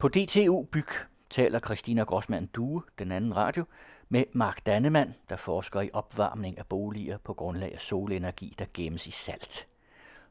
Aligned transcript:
På 0.00 0.08
DTU 0.08 0.62
Byg 0.62 0.88
taler 1.30 1.58
Christina 1.58 2.02
Grossmann 2.02 2.46
Due, 2.46 2.82
den 2.98 3.12
anden 3.12 3.36
radio, 3.36 3.64
med 4.08 4.24
Mark 4.32 4.66
Dannemann, 4.66 5.14
der 5.28 5.36
forsker 5.36 5.80
i 5.80 5.90
opvarmning 5.92 6.58
af 6.58 6.66
boliger 6.66 7.18
på 7.18 7.34
grundlag 7.34 7.74
af 7.74 7.80
solenergi, 7.80 8.54
der 8.58 8.64
gemmes 8.74 9.06
i 9.06 9.10
salt. 9.10 9.66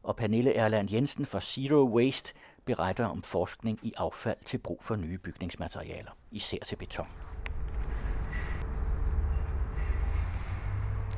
Og 0.04 0.16
Pernille 0.16 0.54
Erland 0.56 0.92
Jensen 0.92 1.26
fra 1.26 1.40
Zero 1.42 1.96
Waste 1.96 2.34
beretter 2.66 3.06
om 3.06 3.24
forskning 3.24 3.80
i 3.84 3.94
affald 3.98 4.38
til 4.46 4.58
brug 4.58 4.84
for 4.84 4.96
nye 4.96 5.18
bygningsmaterialer, 5.18 6.12
især 6.32 6.60
til 6.66 6.76
beton. 6.76 7.08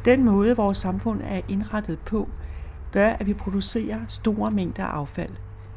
Den 0.06 0.24
måde, 0.24 0.56
vores 0.56 0.78
samfund 0.78 1.22
er 1.22 1.42
indrettet 1.50 2.00
på, 2.00 2.30
gør, 2.92 3.10
at 3.10 3.28
vi 3.28 3.34
producerer 3.34 4.08
store 4.08 4.52
mængder 4.52 4.86
affald. 4.86 5.36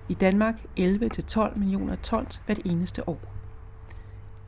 I 0.09 0.15
Danmark 0.15 0.55
11-12 0.79 1.59
millioner 1.59 1.97
tons 1.97 2.43
hvert 2.47 2.61
eneste 2.65 3.09
år. 3.09 3.21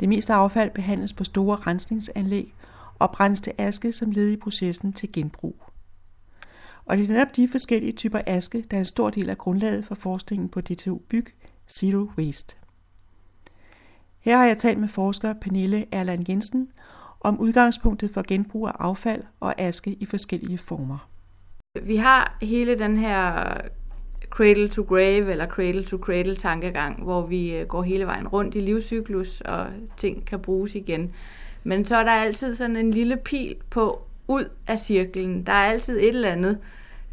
Det 0.00 0.08
meste 0.08 0.32
affald 0.32 0.70
behandles 0.70 1.12
på 1.12 1.24
store 1.24 1.56
rensningsanlæg 1.56 2.54
og 2.98 3.10
brændes 3.10 3.40
til 3.40 3.52
aske 3.58 3.92
som 3.92 4.10
led 4.10 4.30
i 4.30 4.36
processen 4.36 4.92
til 4.92 5.12
genbrug. 5.12 5.62
Og 6.84 6.96
det 6.96 7.04
er 7.04 7.12
netop 7.12 7.36
de 7.36 7.48
forskellige 7.48 7.92
typer 7.92 8.20
aske, 8.26 8.64
der 8.70 8.76
er 8.76 8.80
en 8.80 8.86
stor 8.86 9.10
del 9.10 9.30
af 9.30 9.38
grundlaget 9.38 9.84
for 9.84 9.94
forskningen 9.94 10.48
på 10.48 10.60
DTU 10.60 10.98
Byg, 10.98 11.26
Zero 11.78 12.10
Waste. 12.18 12.56
Her 14.20 14.36
har 14.36 14.44
jeg 14.44 14.58
talt 14.58 14.78
med 14.78 14.88
forsker 14.88 15.32
Pernille 15.32 15.86
Erland 15.92 16.28
Jensen 16.28 16.68
om 17.20 17.40
udgangspunktet 17.40 18.10
for 18.10 18.22
genbrug 18.28 18.68
af 18.68 18.72
affald 18.78 19.22
og 19.40 19.60
aske 19.60 19.92
i 19.92 20.06
forskellige 20.06 20.58
former. 20.58 21.08
Vi 21.82 21.96
har 21.96 22.38
hele 22.42 22.78
den 22.78 22.96
her 22.96 23.44
cradle 24.30 24.68
to 24.68 24.82
grave 24.82 25.30
eller 25.30 25.46
cradle 25.46 25.84
to 25.84 25.98
cradle 25.98 26.34
tankegang, 26.34 27.02
hvor 27.02 27.26
vi 27.26 27.56
øh, 27.56 27.66
går 27.66 27.82
hele 27.82 28.06
vejen 28.06 28.28
rundt 28.28 28.54
i 28.54 28.60
livscyklus, 28.60 29.40
og 29.40 29.66
ting 29.96 30.24
kan 30.24 30.40
bruges 30.40 30.74
igen. 30.74 31.12
Men 31.64 31.84
så 31.84 31.96
er 31.96 32.04
der 32.04 32.10
altid 32.10 32.56
sådan 32.56 32.76
en 32.76 32.90
lille 32.90 33.16
pil 33.16 33.56
på 33.70 34.02
ud 34.28 34.44
af 34.66 34.78
cirklen. 34.78 35.42
Der 35.46 35.52
er 35.52 35.70
altid 35.70 35.98
et 35.98 36.08
eller 36.08 36.28
andet, 36.28 36.58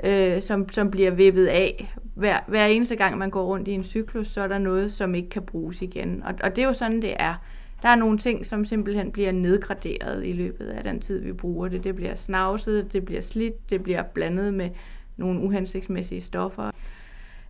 øh, 0.03 0.41
som, 0.41 0.69
som 0.69 0.91
bliver 0.91 1.11
vippet 1.11 1.45
af. 1.45 1.95
Hver, 2.15 2.39
hver 2.47 2.65
eneste 2.65 2.95
gang, 2.95 3.17
man 3.17 3.29
går 3.29 3.43
rundt 3.43 3.67
i 3.67 3.71
en 3.71 3.83
cyklus, 3.83 4.27
så 4.27 4.41
er 4.41 4.47
der 4.47 4.57
noget, 4.57 4.91
som 4.91 5.15
ikke 5.15 5.29
kan 5.29 5.41
bruges 5.41 5.81
igen. 5.81 6.23
Og, 6.25 6.33
og 6.43 6.55
det 6.55 6.61
er 6.61 6.67
jo 6.67 6.73
sådan, 6.73 7.01
det 7.01 7.13
er. 7.19 7.33
Der 7.81 7.89
er 7.89 7.95
nogle 7.95 8.17
ting, 8.17 8.45
som 8.45 8.65
simpelthen 8.65 9.11
bliver 9.11 9.31
nedgraderet 9.31 10.25
i 10.25 10.31
løbet 10.31 10.65
af 10.65 10.83
den 10.83 10.99
tid, 10.99 11.19
vi 11.19 11.33
bruger 11.33 11.67
det. 11.67 11.83
Det 11.83 11.95
bliver 11.95 12.15
snavset, 12.15 12.93
det 12.93 13.05
bliver 13.05 13.21
slidt, 13.21 13.69
det 13.69 13.83
bliver 13.83 14.03
blandet 14.03 14.53
med 14.53 14.69
nogle 15.17 15.39
uhensigtsmæssige 15.39 16.21
stoffer. 16.21 16.71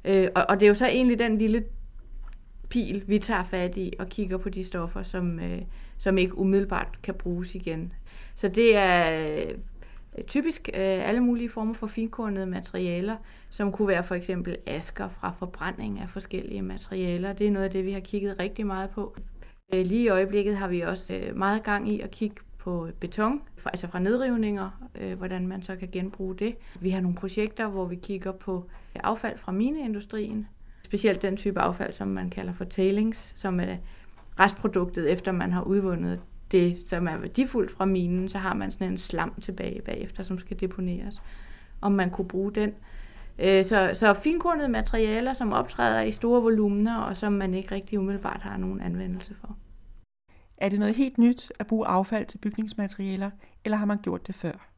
Øh, 0.06 0.28
og, 0.36 0.46
og 0.50 0.60
det 0.60 0.66
er 0.66 0.70
jo 0.70 0.76
så 0.76 0.88
egentlig 0.88 1.20
den 1.20 1.38
lille 1.38 1.64
pil, 2.70 3.04
vi 3.08 3.20
tager 3.20 3.44
fat 3.44 3.78
i 3.78 3.94
og 4.00 4.10
kigger 4.10 4.38
på 4.38 4.50
de 4.50 4.64
stoffer, 4.64 5.04
som, 5.04 5.40
øh, 5.40 5.62
som 5.98 6.18
ikke 6.18 6.38
umiddelbart 6.38 7.02
kan 7.04 7.14
bruges 7.14 7.56
igen. 7.56 7.94
Så 8.36 8.48
det 8.48 8.76
er 8.76 9.28
øh, 10.18 10.24
typisk 10.28 10.70
øh, 10.74 11.10
alle 11.10 11.20
mulige 11.20 11.50
former 11.50 11.74
for 11.74 11.88
finkornede 11.88 12.46
materialer, 12.46 13.16
som 13.50 13.72
kunne 13.72 13.88
være 13.88 14.04
for 14.04 14.16
eksempel 14.16 14.58
asker 14.66 15.10
fra 15.10 15.32
forbrænding 15.40 16.00
af 16.00 16.10
forskellige 16.10 16.62
materialer. 16.62 17.34
Det 17.34 17.48
er 17.48 17.52
noget 17.52 17.66
af 17.66 17.72
det, 17.72 17.86
vi 17.86 17.92
har 17.92 18.00
kigget 18.00 18.40
rigtig 18.40 18.68
meget 18.68 18.90
på. 18.90 19.16
Øh, 19.74 19.86
lige 19.86 20.04
i 20.04 20.10
øjeblikket 20.10 20.58
har 20.58 20.68
vi 20.68 20.82
også 20.82 21.16
øh, 21.16 21.38
meget 21.38 21.64
gang 21.64 21.90
i 21.90 22.00
at 22.00 22.12
kigge 22.12 22.36
på 22.64 22.88
beton, 23.00 23.42
altså 23.66 23.88
fra 23.88 24.00
nedrivninger, 24.00 24.70
øh, 24.96 25.18
hvordan 25.18 25.48
man 25.48 25.64
så 25.64 25.76
kan 25.76 25.90
genbruge 25.92 26.36
det. 26.36 26.56
Vi 26.80 26.90
har 26.90 27.02
nogle 27.02 27.16
projekter, 27.16 27.68
hvor 27.68 27.86
vi 27.86 27.96
kigger 27.96 28.32
på 28.32 28.70
affald 28.96 29.38
fra 29.38 29.52
mineindustrien, 29.52 30.48
specielt 30.84 31.22
den 31.22 31.38
type 31.38 31.60
affald, 31.60 31.94
som 31.94 32.08
man 32.08 32.30
kalder 32.30 32.54
for 32.54 32.64
tailings, 32.64 33.34
som 33.36 33.60
er 33.60 33.78
restproduktet, 34.40 35.12
efter 35.12 35.32
man 35.32 35.52
har 35.52 35.62
udvundet 35.62 36.22
det, 36.52 36.80
som 36.80 37.08
er 37.08 37.18
værdifuldt 37.18 37.72
fra 37.72 37.86
minen, 37.86 38.30
så 38.30 38.38
har 38.38 38.54
man 38.54 38.72
sådan 38.72 38.92
en 38.92 38.98
slam 38.98 39.34
tilbage 39.42 39.82
bagefter, 39.82 40.24
som 40.24 40.38
skal 40.38 40.60
deponeres. 40.60 41.22
Om 41.82 41.92
man 41.92 42.10
kunne 42.10 42.28
bruge 42.28 42.52
den. 42.52 42.74
Øh, 43.40 43.66
så, 43.66 43.92
så 43.94 44.14
finkornede 44.14 44.70
materialer, 44.70 45.34
som 45.34 45.54
optræder 45.54 46.02
i 46.02 46.12
store 46.12 46.42
volumener, 46.42 46.98
og 46.98 47.18
som 47.18 47.34
man 47.34 47.54
ikke 47.54 47.76
rigtig 47.76 48.00
umiddelbart 48.00 48.42
har 48.42 48.58
nogen 48.58 48.82
anvendelse 48.82 49.36
for. 49.42 49.58
Er 50.58 50.70
det 50.70 50.80
noget 50.80 50.96
helt 50.96 51.18
nyt 51.18 51.52
at 51.60 51.68
bruge 51.68 51.88
affald 51.88 52.26
til 52.26 52.38
bygningsmaterialer, 52.38 53.32
eller 53.66 53.78
har 53.78 53.86
man 53.86 53.98
gjort 53.98 54.28
det 54.28 54.36
før? 54.36 54.70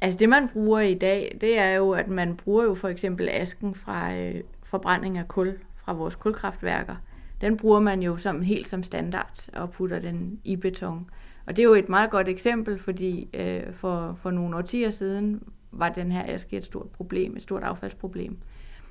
Altså 0.00 0.18
det, 0.18 0.28
man 0.28 0.48
bruger 0.48 0.80
i 0.80 0.94
dag, 0.94 1.38
det 1.40 1.58
er 1.58 1.70
jo, 1.70 1.90
at 1.90 2.08
man 2.08 2.36
bruger 2.36 2.64
jo 2.64 2.74
for 2.74 2.88
eksempel 2.88 3.28
asken 3.28 3.74
fra 3.74 4.16
øh, 4.16 4.34
forbrænding 4.62 5.18
af 5.18 5.28
kul 5.28 5.58
fra 5.76 5.92
vores 5.92 6.14
kulkraftværker. 6.14 6.96
Den 7.40 7.56
bruger 7.56 7.80
man 7.80 8.02
jo 8.02 8.16
som 8.16 8.42
helt 8.42 8.68
som 8.68 8.82
standard 8.82 9.48
og 9.52 9.70
putter 9.70 9.98
den 9.98 10.40
i 10.44 10.56
beton. 10.56 11.10
Og 11.46 11.56
det 11.56 11.62
er 11.62 11.66
jo 11.66 11.74
et 11.74 11.88
meget 11.88 12.10
godt 12.10 12.28
eksempel, 12.28 12.78
fordi 12.78 13.28
øh, 13.34 13.72
for, 13.72 14.14
for 14.14 14.30
nogle 14.30 14.56
årtier 14.56 14.90
siden 14.90 15.42
var 15.72 15.88
den 15.88 16.12
her 16.12 16.34
aske 16.34 16.56
et 16.56 16.64
stort 16.64 16.90
problem, 16.90 17.36
et 17.36 17.42
stort 17.42 17.62
affaldsproblem. 17.62 18.38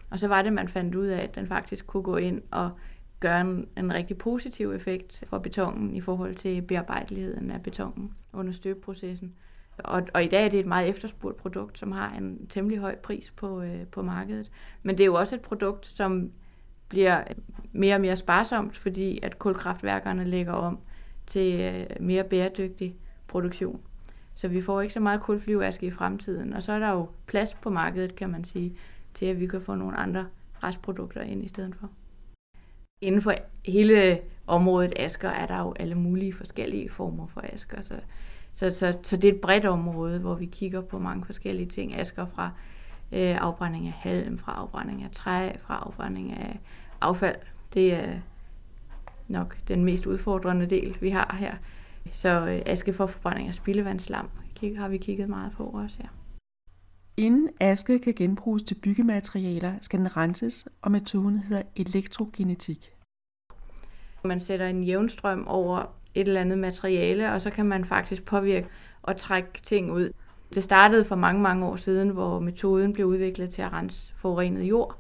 Og 0.09 0.19
så 0.19 0.27
var 0.27 0.41
det, 0.41 0.53
man 0.53 0.67
fandt 0.67 0.95
ud 0.95 1.05
af, 1.05 1.23
at 1.23 1.35
den 1.35 1.47
faktisk 1.47 1.87
kunne 1.87 2.03
gå 2.03 2.17
ind 2.17 2.41
og 2.51 2.71
gøre 3.19 3.41
en, 3.41 3.67
en 3.78 3.94
rigtig 3.94 4.17
positiv 4.17 4.72
effekt 4.72 5.23
for 5.28 5.38
betongen 5.38 5.95
i 5.95 6.01
forhold 6.01 6.35
til 6.35 6.61
bearbejdeligheden 6.61 7.51
af 7.51 7.63
betongen 7.63 8.13
under 8.33 8.53
støbeprocessen. 8.53 9.33
Og, 9.78 10.07
og 10.13 10.23
i 10.23 10.28
dag 10.28 10.45
er 10.45 10.50
det 10.50 10.59
et 10.59 10.66
meget 10.66 10.89
efterspurgt 10.89 11.38
produkt, 11.38 11.79
som 11.79 11.91
har 11.91 12.16
en 12.17 12.47
temmelig 12.47 12.79
høj 12.79 12.95
pris 12.95 13.31
på, 13.31 13.61
øh, 13.61 13.88
på 13.88 14.01
markedet. 14.01 14.51
Men 14.83 14.97
det 14.97 15.03
er 15.03 15.07
jo 15.07 15.13
også 15.13 15.35
et 15.35 15.41
produkt, 15.41 15.85
som 15.85 16.31
bliver 16.89 17.23
mere 17.72 17.95
og 17.95 18.01
mere 18.01 18.16
sparsomt, 18.16 18.78
fordi 18.78 19.19
at 19.23 19.39
kulkraftværkerne 19.39 20.25
lægger 20.25 20.53
om 20.53 20.79
til 21.25 21.61
øh, 21.61 21.85
mere 21.99 22.23
bæredygtig 22.23 22.95
produktion. 23.28 23.81
Så 24.34 24.47
vi 24.47 24.61
får 24.61 24.81
ikke 24.81 24.94
så 24.94 24.99
meget 24.99 25.22
kulflyvaske 25.22 25.85
i 25.85 25.91
fremtiden. 25.91 26.53
Og 26.53 26.63
så 26.63 26.72
er 26.72 26.79
der 26.79 26.89
jo 26.89 27.09
plads 27.25 27.53
på 27.53 27.69
markedet, 27.69 28.16
kan 28.16 28.29
man 28.29 28.44
sige, 28.44 28.78
til 29.13 29.25
at 29.25 29.39
vi 29.39 29.47
kan 29.47 29.61
få 29.61 29.75
nogle 29.75 29.97
andre 29.97 30.28
restprodukter 30.63 31.22
ind 31.22 31.44
i 31.44 31.47
stedet 31.47 31.75
for. 31.75 31.89
Inden 33.02 33.22
for 33.22 33.34
hele 33.66 34.19
området 34.47 34.94
asker 34.96 35.30
er 35.30 35.46
der 35.46 35.59
jo 35.59 35.74
alle 35.80 35.96
mulige 35.96 36.34
forskellige 36.34 36.90
former 36.90 37.28
for 37.28 37.41
asker. 37.53 37.81
Så, 37.81 37.94
så, 38.53 38.72
så, 38.72 38.97
så 39.03 39.18
det 39.18 39.30
er 39.30 39.34
et 39.34 39.41
bredt 39.41 39.66
område, 39.66 40.19
hvor 40.19 40.35
vi 40.35 40.46
kigger 40.46 40.81
på 40.81 41.00
mange 41.00 41.25
forskellige 41.25 41.68
ting. 41.68 41.96
Asker 41.96 42.25
fra 42.35 42.52
øh, 43.12 43.41
afbrænding 43.41 43.88
af 43.88 43.94
halm, 43.94 44.38
fra 44.38 44.52
afbrænding 44.52 45.03
af 45.03 45.12
træ, 45.12 45.52
fra 45.59 45.84
afbrænding 45.85 46.34
af 46.34 46.59
affald. 47.02 47.35
Det 47.74 47.94
er 47.94 48.13
nok 49.28 49.58
den 49.68 49.85
mest 49.85 50.06
udfordrende 50.06 50.66
del, 50.66 50.97
vi 51.02 51.09
har 51.09 51.35
her. 51.40 51.56
Så 52.12 52.47
øh, 52.47 52.62
aske 52.66 52.94
fra 52.94 53.06
forbrænding 53.06 53.47
af 53.47 53.56
spildevandsslam 53.56 54.29
har 54.78 54.88
vi 54.88 54.97
kigget 54.97 55.29
meget 55.29 55.52
på 55.52 55.64
også 55.64 55.97
her. 56.02 56.09
Inden 57.19 57.50
aske 57.59 58.00
kan 58.00 58.13
genbruges 58.13 58.63
til 58.63 58.75
byggematerialer, 58.75 59.73
skal 59.81 60.00
den 60.00 60.17
renses, 60.17 60.67
og 60.81 60.91
metoden 60.91 61.39
hedder 61.39 61.63
elektrogenetik. 61.75 62.91
Man 64.23 64.39
sætter 64.39 64.67
en 64.67 64.83
jævnstrøm 64.83 65.47
over 65.47 65.79
et 66.16 66.28
eller 66.28 66.41
andet 66.41 66.57
materiale, 66.57 67.31
og 67.31 67.41
så 67.41 67.50
kan 67.50 67.66
man 67.66 67.85
faktisk 67.85 68.25
påvirke 68.25 68.67
og 69.01 69.17
trække 69.17 69.50
ting 69.63 69.91
ud. 69.91 70.09
Det 70.53 70.63
startede 70.63 71.05
for 71.05 71.16
mange, 71.16 71.41
mange 71.41 71.66
år 71.66 71.75
siden, 71.75 72.09
hvor 72.09 72.39
metoden 72.39 72.94
blev 72.94 73.07
udviklet 73.07 73.49
til 73.49 73.61
at 73.61 73.73
rense 73.73 74.13
forurenet 74.16 74.63
jord. 74.63 74.97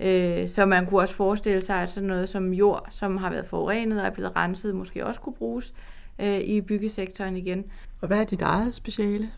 Øh, 0.00 0.48
så 0.48 0.66
man 0.66 0.86
kunne 0.86 1.00
også 1.00 1.14
forestille 1.14 1.62
sig, 1.62 1.76
at 1.76 1.90
sådan 1.90 2.06
noget 2.06 2.28
som 2.28 2.52
jord, 2.52 2.86
som 2.90 3.16
har 3.16 3.30
været 3.30 3.46
forurenet 3.46 4.00
og 4.00 4.06
er 4.06 4.10
blevet 4.10 4.36
renset, 4.36 4.74
måske 4.74 5.06
også 5.06 5.20
kunne 5.20 5.34
bruges 5.34 5.74
øh, 6.18 6.38
i 6.38 6.60
byggesektoren 6.60 7.36
igen. 7.36 7.64
Og 8.00 8.08
hvad 8.08 8.20
er 8.20 8.24
dit 8.24 8.42
eget 8.42 8.74
speciale? 8.74 9.30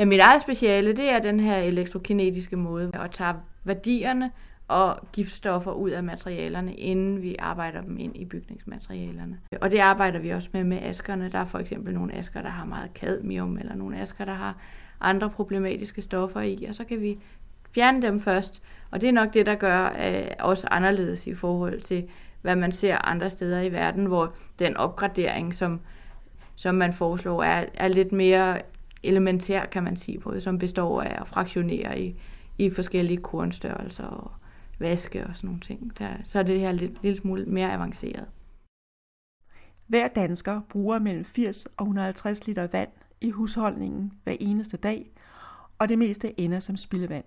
Ja, 0.00 0.04
mit 0.04 0.20
eget 0.20 0.40
speciale, 0.40 0.92
det 0.92 1.10
er 1.10 1.18
den 1.18 1.40
her 1.40 1.56
elektrokinetiske 1.56 2.56
måde 2.56 2.90
at 2.94 3.10
tage 3.10 3.34
værdierne 3.64 4.30
og 4.68 4.98
giftstoffer 5.12 5.72
ud 5.72 5.90
af 5.90 6.02
materialerne, 6.02 6.74
inden 6.74 7.22
vi 7.22 7.36
arbejder 7.38 7.80
dem 7.82 7.98
ind 7.98 8.16
i 8.16 8.24
bygningsmaterialerne. 8.24 9.38
Og 9.60 9.70
det 9.70 9.78
arbejder 9.78 10.18
vi 10.18 10.30
også 10.30 10.48
med 10.52 10.64
med 10.64 10.78
askerne. 10.82 11.28
Der 11.32 11.38
er 11.38 11.44
for 11.44 11.58
eksempel 11.58 11.94
nogle 11.94 12.14
asker, 12.14 12.42
der 12.42 12.48
har 12.48 12.64
meget 12.64 12.90
cadmium, 12.94 13.58
eller 13.58 13.74
nogle 13.74 14.00
asker, 14.00 14.24
der 14.24 14.32
har 14.32 14.56
andre 15.00 15.30
problematiske 15.30 16.02
stoffer 16.02 16.40
i, 16.40 16.64
og 16.68 16.74
så 16.74 16.84
kan 16.84 17.00
vi 17.00 17.16
fjerne 17.74 18.02
dem 18.02 18.20
først. 18.20 18.62
Og 18.90 19.00
det 19.00 19.08
er 19.08 19.12
nok 19.12 19.34
det, 19.34 19.46
der 19.46 19.54
gør 19.54 19.86
øh, 19.86 20.26
os 20.38 20.64
anderledes 20.64 21.26
i 21.26 21.34
forhold 21.34 21.80
til, 21.80 22.08
hvad 22.42 22.56
man 22.56 22.72
ser 22.72 22.98
andre 23.08 23.30
steder 23.30 23.60
i 23.60 23.72
verden, 23.72 24.06
hvor 24.06 24.34
den 24.58 24.76
opgradering, 24.76 25.54
som, 25.54 25.80
som 26.54 26.74
man 26.74 26.92
foreslår, 26.92 27.42
er, 27.42 27.64
er 27.74 27.88
lidt 27.88 28.12
mere 28.12 28.58
elementær, 29.02 29.66
kan 29.66 29.82
man 29.82 29.96
sige, 29.96 30.20
både 30.20 30.40
som 30.40 30.58
består 30.58 31.02
af 31.02 31.20
at 31.20 31.28
fraktionere 31.28 32.00
i, 32.00 32.20
i 32.58 32.70
forskellige 32.70 33.16
kornstørrelser 33.16 34.04
og 34.04 34.30
vaske 34.78 35.26
og 35.26 35.36
sådan 35.36 35.48
nogle 35.48 35.60
ting. 35.60 35.98
Der, 35.98 36.10
så 36.24 36.38
er 36.38 36.42
det 36.42 36.60
her 36.60 36.72
lidt, 36.72 37.02
lidt 37.02 37.18
smule 37.18 37.44
mere 37.46 37.72
avanceret. 37.72 38.26
Hver 39.86 40.08
dansker 40.08 40.60
bruger 40.68 40.98
mellem 40.98 41.24
80 41.24 41.66
og 41.66 41.84
150 41.84 42.46
liter 42.46 42.66
vand 42.66 42.90
i 43.20 43.30
husholdningen 43.30 44.12
hver 44.24 44.36
eneste 44.40 44.76
dag, 44.76 45.10
og 45.78 45.88
det 45.88 45.98
meste 45.98 46.40
ender 46.40 46.58
som 46.60 46.76
spildevand. 46.76 47.24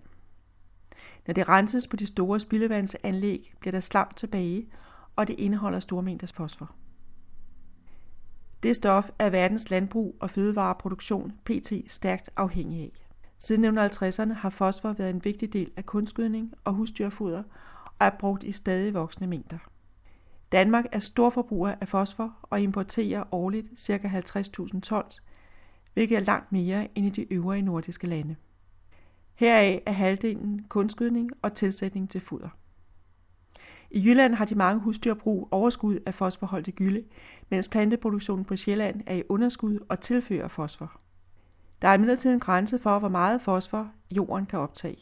Når 1.27 1.33
det 1.33 1.49
renses 1.49 1.87
på 1.87 1.95
de 1.95 2.05
store 2.05 2.39
spildevandsanlæg, 2.39 3.53
bliver 3.59 3.71
der 3.71 3.79
slam 3.79 4.07
tilbage, 4.15 4.67
og 5.17 5.27
det 5.27 5.35
indeholder 5.39 5.79
store 5.79 6.03
mængder 6.03 6.31
fosfor. 6.35 6.75
Det 8.63 8.75
stof 8.75 9.09
er 9.19 9.29
verdens 9.29 9.69
landbrug 9.69 10.15
og 10.19 10.29
fødevareproduktion 10.29 11.33
pt. 11.45 11.73
stærkt 11.87 12.29
afhængig 12.35 12.81
af. 12.81 12.91
Siden 13.39 13.77
1950'erne 13.79 14.33
har 14.33 14.49
fosfor 14.49 14.93
været 14.93 15.09
en 15.09 15.25
vigtig 15.25 15.53
del 15.53 15.71
af 15.77 15.85
kunstgødning 15.85 16.53
og 16.63 16.73
husdyrfoder 16.73 17.43
og 17.99 18.05
er 18.05 18.09
brugt 18.19 18.43
i 18.43 18.51
stadig 18.51 18.93
voksende 18.93 19.27
mængder. 19.27 19.57
Danmark 20.51 20.85
er 20.91 20.99
storforbruger 20.99 21.75
af 21.81 21.87
fosfor 21.87 22.37
og 22.41 22.61
importerer 22.61 23.23
årligt 23.31 23.79
ca. 23.79 24.21
50.000 24.37 24.79
tons, 24.79 25.23
hvilket 25.93 26.15
er 26.15 26.19
langt 26.19 26.51
mere 26.51 26.87
end 26.95 27.05
i 27.05 27.09
de 27.09 27.33
øvrige 27.33 27.61
nordiske 27.61 28.07
lande. 28.07 28.35
Heraf 29.35 29.83
er 29.85 29.91
halvdelen 29.91 30.65
kunstgødning 30.69 31.31
og 31.41 31.53
tilsætning 31.53 32.09
til 32.09 32.21
foder. 32.21 32.49
I 33.95 34.09
Jylland 34.09 34.35
har 34.35 34.45
de 34.45 34.55
mange 34.55 34.81
husdyrbrug 34.81 35.47
overskud 35.51 35.99
af 36.05 36.13
fosforholdig 36.13 36.73
gylde, 36.73 37.03
mens 37.49 37.67
planteproduktionen 37.67 38.45
på 38.45 38.55
Sjælland 38.55 39.01
er 39.07 39.15
i 39.15 39.23
underskud 39.29 39.79
og 39.89 39.99
tilfører 39.99 40.47
fosfor. 40.47 40.99
Der 41.81 41.87
er 41.87 41.93
imidlertid 41.93 42.33
en 42.33 42.39
grænse 42.39 42.79
for, 42.79 42.99
hvor 42.99 43.09
meget 43.09 43.41
fosfor 43.41 43.91
jorden 44.11 44.45
kan 44.45 44.59
optage. 44.59 44.97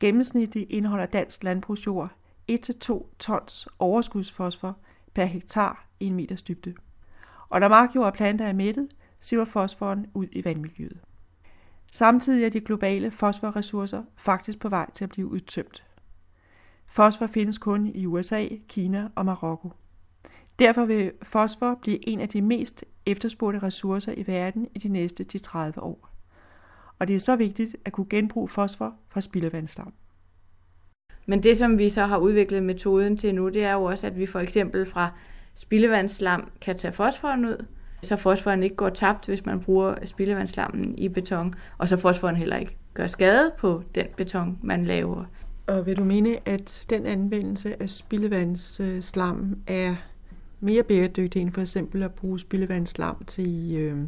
Gennemsnitligt 0.00 0.70
indeholder 0.70 1.06
dansk 1.06 1.44
landbrugsjord 1.44 2.10
1-2 2.52 3.16
tons 3.18 3.68
overskudsfosfor 3.78 4.78
per 5.14 5.24
hektar 5.24 5.86
i 6.00 6.06
en 6.06 6.14
meters 6.14 6.42
dybde. 6.42 6.74
Og 7.50 7.60
når 7.60 7.68
markjord 7.68 8.06
og 8.06 8.14
planter 8.14 8.46
er 8.46 8.52
mættet, 8.52 8.88
siver 9.20 9.44
fosforen 9.44 10.06
ud 10.14 10.26
i 10.32 10.44
vandmiljøet. 10.44 11.00
Samtidig 11.92 12.44
er 12.44 12.50
de 12.50 12.60
globale 12.60 13.10
fosforressourcer 13.10 14.02
faktisk 14.16 14.58
på 14.58 14.68
vej 14.68 14.90
til 14.90 15.04
at 15.04 15.10
blive 15.10 15.26
udtømt. 15.26 15.84
Fosfor 16.94 17.26
findes 17.26 17.58
kun 17.58 17.86
i 17.86 18.06
USA, 18.06 18.46
Kina 18.68 19.08
og 19.14 19.26
Marokko. 19.26 19.72
Derfor 20.58 20.84
vil 20.84 21.12
fosfor 21.22 21.78
blive 21.82 22.08
en 22.08 22.20
af 22.20 22.28
de 22.28 22.42
mest 22.42 22.84
efterspurgte 23.06 23.58
ressourcer 23.62 24.12
i 24.16 24.24
verden 24.26 24.68
i 24.74 24.78
de 24.78 24.88
næste 24.88 25.24
30 25.38 25.82
år. 25.82 26.08
Og 26.98 27.08
det 27.08 27.16
er 27.16 27.20
så 27.20 27.36
vigtigt 27.36 27.76
at 27.84 27.92
kunne 27.92 28.06
genbruge 28.10 28.48
fosfor 28.48 28.94
fra 29.08 29.20
spildevandslam. 29.20 29.92
Men 31.26 31.42
det, 31.42 31.58
som 31.58 31.78
vi 31.78 31.88
så 31.88 32.06
har 32.06 32.18
udviklet 32.18 32.62
metoden 32.62 33.16
til 33.16 33.34
nu, 33.34 33.48
det 33.48 33.64
er 33.64 33.72
jo 33.72 33.84
også, 33.84 34.06
at 34.06 34.18
vi 34.18 34.26
for 34.26 34.38
eksempel 34.38 34.86
fra 34.86 35.10
spildevandsslam 35.54 36.50
kan 36.60 36.76
tage 36.76 36.92
fosforen 36.92 37.44
ud, 37.44 37.66
så 38.02 38.16
fosforen 38.16 38.62
ikke 38.62 38.76
går 38.76 38.88
tabt, 38.88 39.26
hvis 39.26 39.46
man 39.46 39.60
bruger 39.60 39.94
spildevandsslammen 40.04 40.98
i 40.98 41.08
beton, 41.08 41.54
og 41.78 41.88
så 41.88 41.96
fosforen 41.96 42.36
heller 42.36 42.56
ikke 42.56 42.76
gør 42.94 43.06
skade 43.06 43.52
på 43.58 43.82
den 43.94 44.06
beton, 44.16 44.58
man 44.62 44.84
laver. 44.84 45.24
Og 45.66 45.86
vil 45.86 45.96
du 45.96 46.04
mene, 46.04 46.48
at 46.48 46.86
den 46.90 47.06
anvendelse 47.06 47.82
af 47.82 47.90
spildevandsslam 47.90 49.58
er 49.66 49.94
mere 50.60 50.82
bæredygtig 50.82 51.42
end 51.42 51.52
for 51.52 51.60
eksempel 51.60 52.02
at 52.02 52.14
bruge 52.14 52.40
spildevandsslam 52.40 53.24
til 53.24 53.76
øh, 53.76 53.98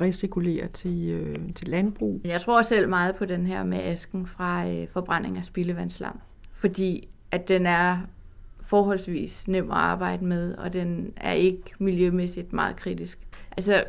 recirkulere 0.00 0.68
til, 0.68 1.10
øh, 1.10 1.54
til 1.54 1.68
landbrug? 1.68 2.20
Jeg 2.24 2.40
tror 2.40 2.62
selv 2.62 2.88
meget 2.88 3.16
på 3.16 3.24
den 3.24 3.46
her 3.46 3.64
med 3.64 3.78
asken 3.78 4.26
fra 4.26 4.68
øh, 4.68 4.88
forbrænding 4.88 5.38
af 5.38 5.44
spildevandsslam, 5.44 6.20
fordi 6.52 7.08
at 7.30 7.48
den 7.48 7.66
er 7.66 7.98
forholdsvis 8.60 9.48
nem 9.48 9.70
at 9.70 9.76
arbejde 9.76 10.24
med, 10.24 10.54
og 10.54 10.72
den 10.72 11.12
er 11.16 11.32
ikke 11.32 11.62
miljømæssigt 11.78 12.52
meget 12.52 12.76
kritisk. 12.76 13.18
Altså, 13.56 13.84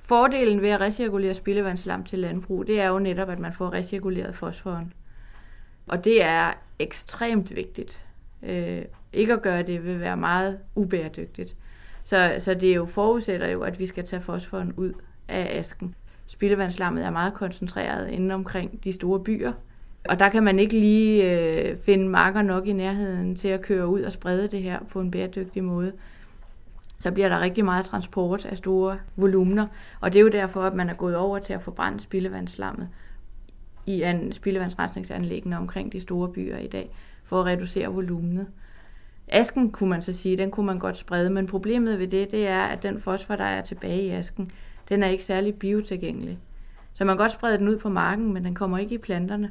fordelen 0.00 0.62
ved 0.62 0.68
at 0.68 0.80
recirkulere 0.80 1.34
spildevandsslam 1.34 2.04
til 2.04 2.18
landbrug, 2.18 2.66
det 2.66 2.80
er 2.80 2.88
jo 2.88 2.98
netop, 2.98 3.28
at 3.28 3.38
man 3.38 3.52
får 3.52 3.72
recirkuleret 3.72 4.34
fosforen. 4.34 4.92
Og 5.86 6.04
det 6.04 6.24
er 6.24 6.52
ekstremt 6.78 7.56
vigtigt. 7.56 8.04
Øh, 8.42 8.82
ikke 9.12 9.32
at 9.32 9.42
gøre 9.42 9.62
det 9.62 9.84
vil 9.84 10.00
være 10.00 10.16
meget 10.16 10.58
ubæredygtigt. 10.74 11.56
Så, 12.04 12.34
så 12.38 12.54
det 12.54 12.76
jo 12.76 12.84
forudsætter 12.84 13.48
jo, 13.48 13.62
at 13.62 13.78
vi 13.78 13.86
skal 13.86 14.04
tage 14.04 14.22
fosforen 14.22 14.72
ud 14.72 14.92
af 15.28 15.58
asken. 15.58 15.94
Spildevandsslammet 16.26 17.04
er 17.04 17.10
meget 17.10 17.34
koncentreret 17.34 18.10
inde 18.10 18.34
omkring 18.34 18.84
de 18.84 18.92
store 18.92 19.20
byer, 19.20 19.52
og 20.04 20.18
der 20.18 20.28
kan 20.28 20.42
man 20.42 20.58
ikke 20.58 20.78
lige 20.78 21.30
øh, 21.30 21.76
finde 21.76 22.08
marker 22.08 22.42
nok 22.42 22.66
i 22.66 22.72
nærheden 22.72 23.36
til 23.36 23.48
at 23.48 23.62
køre 23.62 23.86
ud 23.86 24.02
og 24.02 24.12
sprede 24.12 24.48
det 24.48 24.62
her 24.62 24.78
på 24.90 25.00
en 25.00 25.10
bæredygtig 25.10 25.64
måde. 25.64 25.92
Så 26.98 27.10
bliver 27.10 27.28
der 27.28 27.40
rigtig 27.40 27.64
meget 27.64 27.84
transport 27.84 28.46
af 28.46 28.56
store 28.56 28.98
volumener, 29.16 29.66
og 30.00 30.12
det 30.12 30.18
er 30.18 30.22
jo 30.22 30.28
derfor, 30.28 30.62
at 30.62 30.74
man 30.74 30.88
er 30.88 30.94
gået 30.94 31.16
over 31.16 31.38
til 31.38 31.52
at 31.52 31.62
forbrænde 31.62 32.00
spildevandsslammet 32.00 32.88
i 33.86 34.02
an, 34.02 34.32
spildevandsrensningsanlæggene 34.32 35.56
omkring 35.56 35.92
de 35.92 36.00
store 36.00 36.28
byer 36.28 36.58
i 36.58 36.66
dag, 36.66 36.90
for 37.24 37.40
at 37.40 37.46
reducere 37.46 37.88
volumenet. 37.88 38.46
Asken 39.28 39.70
kunne 39.70 39.90
man 39.90 40.02
så 40.02 40.12
sige, 40.12 40.36
den 40.36 40.50
kunne 40.50 40.66
man 40.66 40.78
godt 40.78 40.96
sprede, 40.96 41.30
men 41.30 41.46
problemet 41.46 41.98
ved 41.98 42.08
det, 42.08 42.30
det 42.30 42.46
er, 42.46 42.62
at 42.62 42.82
den 42.82 43.00
fosfor, 43.00 43.36
der 43.36 43.44
er 43.44 43.62
tilbage 43.62 44.02
i 44.02 44.10
asken, 44.10 44.50
den 44.88 45.02
er 45.02 45.08
ikke 45.08 45.24
særlig 45.24 45.54
biotilgængelig. 45.54 46.38
Så 46.94 47.04
man 47.04 47.16
kan 47.16 47.18
godt 47.18 47.30
sprede 47.30 47.58
den 47.58 47.68
ud 47.68 47.76
på 47.76 47.88
marken, 47.88 48.32
men 48.32 48.44
den 48.44 48.54
kommer 48.54 48.78
ikke 48.78 48.94
i 48.94 48.98
planterne. 48.98 49.50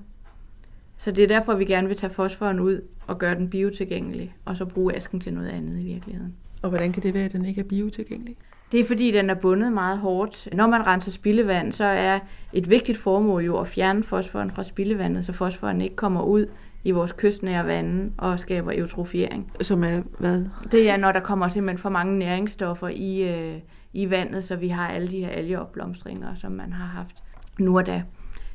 Så 0.97 1.11
det 1.11 1.23
er 1.23 1.27
derfor, 1.27 1.55
vi 1.55 1.65
gerne 1.65 1.87
vil 1.87 1.97
tage 1.97 2.13
fosforen 2.13 2.59
ud 2.59 2.81
og 3.07 3.17
gøre 3.17 3.35
den 3.35 3.49
biotilgængelig, 3.49 4.35
og 4.45 4.57
så 4.57 4.65
bruge 4.65 4.95
asken 4.95 5.19
til 5.19 5.33
noget 5.33 5.49
andet 5.49 5.79
i 5.79 5.83
virkeligheden. 5.83 6.35
Og 6.61 6.69
hvordan 6.69 6.91
kan 6.91 7.03
det 7.03 7.13
være, 7.13 7.25
at 7.25 7.33
den 7.33 7.45
ikke 7.45 7.61
er 7.61 7.65
biotilgængelig? 7.65 8.37
Det 8.71 8.79
er 8.79 8.85
fordi, 8.85 9.11
den 9.11 9.29
er 9.29 9.33
bundet 9.33 9.73
meget 9.73 9.97
hårdt. 9.97 10.47
Når 10.53 10.67
man 10.67 10.87
renser 10.87 11.11
spildevand, 11.11 11.73
så 11.73 11.83
er 11.83 12.19
et 12.53 12.69
vigtigt 12.69 12.97
formål 12.97 13.43
jo 13.43 13.57
at 13.57 13.67
fjerne 13.67 14.03
fosforen 14.03 14.51
fra 14.51 14.63
spildevandet, 14.63 15.25
så 15.25 15.33
fosforen 15.33 15.81
ikke 15.81 15.95
kommer 15.95 16.21
ud 16.21 16.45
i 16.83 16.91
vores 16.91 17.11
kystnære 17.11 17.67
vande 17.67 18.11
og 18.17 18.39
skaber 18.39 18.71
eutrofiering. 18.75 19.51
Som 19.61 19.83
er 19.83 20.01
hvad? 20.19 20.45
Det 20.71 20.89
er, 20.89 20.97
når 20.97 21.11
der 21.11 21.19
kommer 21.19 21.47
simpelthen 21.47 21.77
for 21.77 21.89
mange 21.89 22.19
næringsstoffer 22.19 22.87
i, 22.87 23.29
øh, 23.29 23.55
i 23.93 24.09
vandet, 24.09 24.43
så 24.43 24.55
vi 24.55 24.67
har 24.67 24.87
alle 24.87 25.07
de 25.07 25.19
her 25.19 25.29
algeopblomstringer, 25.29 26.35
som 26.35 26.51
man 26.51 26.73
har 26.73 26.85
haft 26.85 27.15
nu 27.59 27.77
og 27.77 27.85
da. 27.85 28.03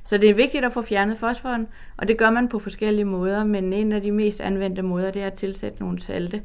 Så 0.04 0.18
det 0.18 0.30
er 0.30 0.34
vigtigt 0.34 0.64
at 0.64 0.72
få 0.72 0.82
fjernet 0.82 1.18
fosforen, 1.18 1.66
og 1.96 2.08
det 2.08 2.18
gør 2.18 2.30
man 2.30 2.48
på 2.48 2.58
forskellige 2.58 3.04
måder, 3.04 3.44
men 3.44 3.72
en 3.72 3.92
af 3.92 4.02
de 4.02 4.12
mest 4.12 4.40
anvendte 4.40 4.82
måder, 4.82 5.10
det 5.10 5.22
er 5.22 5.26
at 5.26 5.32
tilsætte 5.32 5.80
nogle 5.80 5.98
salte 5.98 6.42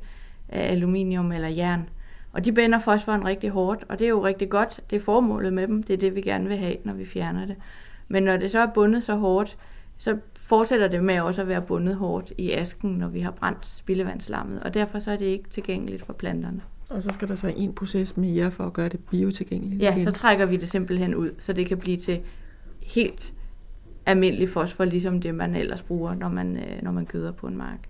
af 0.49 0.71
aluminium 0.71 1.31
eller 1.31 1.47
jern. 1.47 1.89
Og 2.33 2.45
de 2.45 2.51
binder 2.51 2.79
fosforen 2.79 3.25
rigtig 3.25 3.49
hårdt, 3.49 3.85
og 3.89 3.99
det 3.99 4.05
er 4.05 4.09
jo 4.09 4.25
rigtig 4.25 4.49
godt. 4.49 4.79
Det 4.89 4.95
er 4.95 4.99
formålet 4.99 5.53
med 5.53 5.67
dem. 5.67 5.83
Det 5.83 5.93
er 5.93 5.97
det, 5.97 6.15
vi 6.15 6.21
gerne 6.21 6.47
vil 6.47 6.57
have, 6.57 6.75
når 6.83 6.93
vi 6.93 7.05
fjerner 7.05 7.45
det. 7.45 7.55
Men 8.07 8.23
når 8.23 8.37
det 8.37 8.51
så 8.51 8.59
er 8.59 8.67
bundet 8.73 9.03
så 9.03 9.15
hårdt, 9.15 9.57
så 9.97 10.17
fortsætter 10.39 10.87
det 10.87 11.03
med 11.03 11.19
også 11.19 11.41
at 11.41 11.47
være 11.47 11.61
bundet 11.61 11.95
hårdt 11.95 12.33
i 12.37 12.51
asken, 12.51 12.91
når 12.91 13.07
vi 13.07 13.19
har 13.19 13.31
brændt 13.31 13.65
spildevandsslammet. 13.65 14.63
Og 14.63 14.73
derfor 14.73 14.99
så 14.99 15.11
er 15.11 15.15
det 15.15 15.25
ikke 15.25 15.49
tilgængeligt 15.49 16.05
for 16.05 16.13
planterne. 16.13 16.61
Og 16.89 17.01
så 17.01 17.09
skal 17.11 17.27
der 17.27 17.35
så 17.35 17.47
en 17.47 17.73
proces 17.73 18.17
mere 18.17 18.51
for 18.51 18.63
at 18.63 18.73
gøre 18.73 18.89
det 18.89 18.99
biotilgængeligt? 19.11 19.81
Ja, 19.81 20.03
så 20.03 20.11
trækker 20.11 20.45
vi 20.45 20.57
det 20.57 20.69
simpelthen 20.69 21.15
ud, 21.15 21.29
så 21.39 21.53
det 21.53 21.65
kan 21.65 21.77
blive 21.77 21.97
til 21.97 22.19
helt 22.81 23.33
almindelig 24.05 24.49
fosfor, 24.49 24.85
ligesom 24.85 25.21
det 25.21 25.35
man 25.35 25.55
ellers 25.55 25.81
bruger, 25.81 26.15
når 26.15 26.29
man, 26.29 26.57
øh, 26.57 26.83
når 26.83 26.91
man 26.91 27.05
gøder 27.05 27.31
på 27.31 27.47
en 27.47 27.57
mark. 27.57 27.87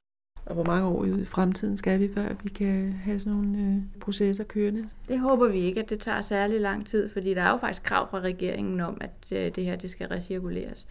Og 0.51 0.55
hvor 0.55 0.65
mange 0.65 0.87
år 0.87 1.05
i 1.05 1.25
fremtiden 1.25 1.77
skal 1.77 1.99
vi, 1.99 2.09
før 2.15 2.27
vi 2.43 2.49
kan 2.49 2.93
have 2.93 3.19
sådan 3.19 3.33
nogle 3.33 3.57
øh, 3.57 3.99
processer 3.99 4.43
kørende? 4.43 4.89
Det 5.07 5.19
håber 5.19 5.47
vi 5.47 5.59
ikke, 5.59 5.79
at 5.81 5.89
det 5.89 5.99
tager 5.99 6.21
særlig 6.21 6.61
lang 6.61 6.87
tid, 6.87 7.09
fordi 7.09 7.33
der 7.33 7.41
er 7.41 7.49
jo 7.49 7.57
faktisk 7.57 7.83
krav 7.83 8.09
fra 8.09 8.19
regeringen 8.19 8.79
om, 8.79 8.97
at 9.01 9.31
øh, 9.31 9.55
det 9.55 9.65
her 9.65 9.75
det 9.75 9.89
skal 9.89 10.07
recirkuleres 10.07 10.87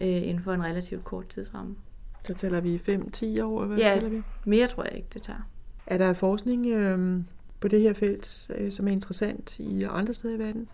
øh, 0.00 0.08
inden 0.08 0.40
for 0.40 0.52
en 0.52 0.64
relativt 0.64 1.04
kort 1.04 1.28
tidsramme. 1.28 1.76
Så 2.24 2.34
tæller 2.34 2.60
vi 2.60 2.76
5-10 2.76 3.42
år, 3.42 3.64
hvad 3.64 3.78
ja, 3.78 3.90
tæller 3.94 4.08
vi? 4.08 4.22
mere 4.44 4.66
tror 4.66 4.84
jeg 4.84 4.96
ikke, 4.96 5.08
det 5.14 5.22
tager. 5.22 5.48
Er 5.86 5.98
der 5.98 6.12
forskning 6.12 6.66
øh, 6.66 7.20
på 7.60 7.68
det 7.68 7.80
her 7.80 7.92
felt, 7.92 8.50
øh, 8.54 8.72
som 8.72 8.88
er 8.88 8.92
interessant 8.92 9.58
i 9.58 9.82
andre 9.82 10.14
steder 10.14 10.34
i 10.34 10.38
verden? 10.38 10.68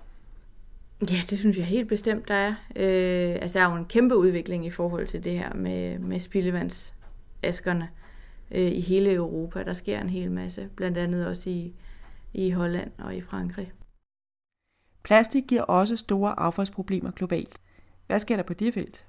Ja, 1.10 1.20
det 1.30 1.38
synes 1.38 1.58
jeg 1.58 1.66
helt 1.66 1.88
bestemt, 1.88 2.28
der 2.28 2.34
er. 2.34 2.54
Øh, 2.76 3.38
altså, 3.42 3.58
der 3.58 3.64
er 3.64 3.70
jo 3.70 3.76
en 3.76 3.84
kæmpe 3.84 4.16
udvikling 4.16 4.66
i 4.66 4.70
forhold 4.70 5.06
til 5.06 5.24
det 5.24 5.32
her 5.32 5.54
med, 5.54 5.98
med 5.98 6.20
spildevandsaskerne 6.20 7.84
øh, 7.84 8.07
i 8.50 8.80
hele 8.80 9.12
Europa. 9.12 9.62
Der 9.62 9.72
sker 9.72 10.00
en 10.00 10.08
hel 10.08 10.30
masse, 10.30 10.68
blandt 10.76 10.98
andet 10.98 11.26
også 11.26 11.50
i, 11.50 11.74
i 12.34 12.50
Holland 12.50 12.90
og 12.98 13.16
i 13.16 13.20
Frankrig. 13.20 13.72
Plastik 15.02 15.44
giver 15.48 15.62
også 15.62 15.96
store 15.96 16.38
affaldsproblemer 16.38 17.10
globalt. 17.10 17.60
Hvad 18.06 18.20
sker 18.20 18.36
der 18.36 18.42
på 18.42 18.54
det 18.54 18.74
felt? 18.74 19.06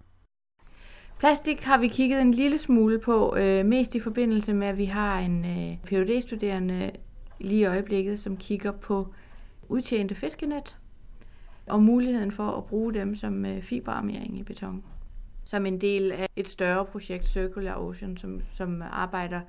Plastik 1.20 1.62
har 1.62 1.78
vi 1.78 1.88
kigget 1.88 2.22
en 2.22 2.32
lille 2.32 2.58
smule 2.58 3.00
på, 3.00 3.36
øh, 3.36 3.66
mest 3.66 3.96
i 3.96 4.00
forbindelse 4.00 4.54
med, 4.54 4.68
at 4.68 4.78
vi 4.78 4.86
har 4.86 5.20
en 5.20 5.46
øh, 5.46 5.78
phd 5.86 6.22
studerende 6.22 6.92
lige 7.40 7.62
i 7.62 7.66
øjeblikket, 7.66 8.20
som 8.20 8.38
kigger 8.38 8.72
på 8.72 9.14
udtjente 9.70 10.16
fiskenet 10.16 10.76
og 11.68 11.84
muligheden 11.84 12.32
for 12.32 12.48
at 12.52 12.66
bruge 12.66 12.94
dem 12.94 13.16
som 13.16 13.46
øh, 13.46 13.62
fiberarmering 13.62 14.40
i 14.40 14.44
beton. 14.44 14.84
Som 15.50 15.66
en 15.66 15.82
del 15.82 16.12
af 16.12 16.28
et 16.36 16.48
større 16.48 16.86
projekt, 16.86 17.26
Circular 17.26 17.76
Ocean, 17.76 18.18
som, 18.18 18.42
som 18.50 18.82
arbejder 18.82 19.42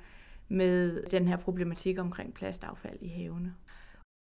med 0.49 1.03
den 1.11 1.29
her 1.29 1.37
problematik 1.37 1.99
omkring 1.99 2.35
plastaffald 2.35 2.99
i 3.01 3.09
havene. 3.09 3.55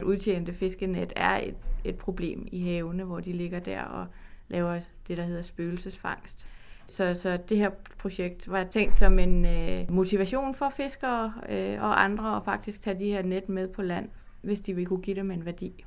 Udtjente 0.06 0.54
fiskenet 0.54 1.14
er 1.16 1.38
et, 1.38 1.56
et 1.84 1.98
problem 1.98 2.48
i 2.52 2.62
havene, 2.62 3.04
hvor 3.04 3.20
de 3.20 3.32
ligger 3.32 3.60
der 3.60 3.82
og 3.82 4.08
laver 4.48 4.80
det, 5.08 5.18
der 5.18 5.24
hedder 5.24 5.42
spøgelsesfangst. 5.42 6.48
Så, 6.88 7.14
så 7.14 7.38
det 7.50 7.58
her 7.58 7.70
projekt 8.00 8.52
var 8.52 8.64
tænkt 8.64 8.96
som 8.96 9.20
en 9.20 9.46
øh, 9.46 9.92
motivation 9.92 10.56
for 10.56 10.70
fiskere 10.70 11.34
øh, 11.50 11.82
og 11.82 12.04
andre 12.04 12.36
at 12.38 12.44
faktisk 12.44 12.82
tage 12.82 13.00
de 13.00 13.12
her 13.12 13.22
net 13.22 13.50
med 13.50 13.68
på 13.68 13.82
land, 13.82 14.10
hvis 14.42 14.62
de 14.62 14.74
vil 14.74 14.86
kunne 14.86 15.02
give 15.02 15.16
dem 15.16 15.32
en 15.32 15.46
værdi. 15.46 15.86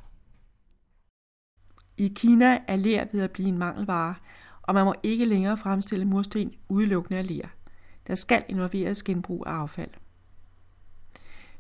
I 1.97 2.13
Kina 2.17 2.59
er 2.69 2.77
ler 2.77 3.07
ved 3.13 3.23
at 3.23 3.31
blive 3.31 3.49
en 3.49 3.59
mangelvare, 3.59 4.15
og 4.71 4.75
man 4.75 4.85
må 4.85 4.95
ikke 5.03 5.25
længere 5.25 5.57
fremstille 5.57 6.05
mursten 6.05 6.53
udelukkende 6.69 7.19
af 7.19 7.29
ler. 7.29 7.49
Der 8.07 8.15
skal 8.15 8.45
involveres 8.49 9.03
genbrug 9.03 9.45
af 9.47 9.51
affald. 9.51 9.91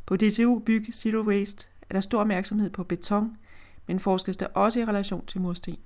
På 0.07 0.17
DTU 0.17 0.59
Byg 0.59 0.87
Zero 0.95 1.27
Waste 1.27 1.69
er 1.89 1.95
der 1.95 2.01
stor 2.01 2.21
opmærksomhed 2.21 2.71
på 2.71 2.85
beton, 2.85 3.37
men 3.87 4.01
forskes 4.01 4.37
der 4.37 4.47
også 4.47 4.81
i 4.81 4.85
relation 4.85 5.27
til 5.27 5.41
mursten. 5.41 5.77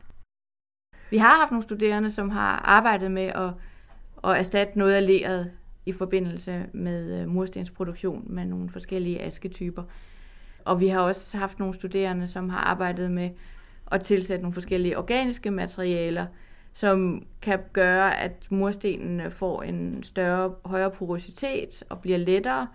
Vi 1.11 1.17
har 1.17 1.37
haft 1.41 1.51
nogle 1.51 1.63
studerende, 1.63 2.11
som 2.11 2.31
har 2.31 2.57
arbejdet 2.57 3.11
med 3.11 3.27
at, 3.27 3.53
at 4.25 4.39
erstatte 4.39 4.79
noget 4.79 4.93
af 4.93 5.07
leret 5.07 5.51
i 5.87 5.93
forbindelse 5.93 6.67
med 6.73 7.21
øh, 7.21 7.29
murstensproduktion 7.29 8.25
med 8.27 8.45
nogle 8.45 8.71
forskellige 8.71 9.23
asketyper. 9.23 9.83
Og 10.65 10.81
vi 10.81 10.89
har 10.89 11.01
også 11.01 11.39
haft 11.39 11.59
nogle 11.59 11.75
studerende, 11.75 12.27
som 12.27 12.49
har 12.49 12.61
arbejdet 12.61 13.11
med 13.11 13.31
at 13.87 14.03
tilsætte 14.03 14.43
nogle 14.43 14.55
forskellige 14.55 14.99
organiske 14.99 15.51
materialer, 15.51 16.27
som 16.75 17.23
kan 17.43 17.59
gøre, 17.73 18.21
at 18.21 18.47
murstenen 18.51 19.31
får 19.31 19.63
en 19.63 20.03
større, 20.03 20.55
højere 20.65 20.91
porositet 20.91 21.85
og 21.89 22.01
bliver 22.01 22.19
lettere. 22.19 22.69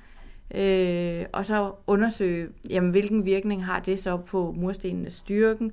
Øh, 0.56 1.26
og 1.34 1.46
så 1.46 1.72
undersøge, 1.88 2.48
jamen, 2.70 2.92
hvilken 2.92 3.26
virkning 3.26 3.66
har 3.66 3.80
det 3.80 4.00
så 4.00 4.18
på 4.18 4.56
murstenens 4.58 5.14
styrken, 5.14 5.72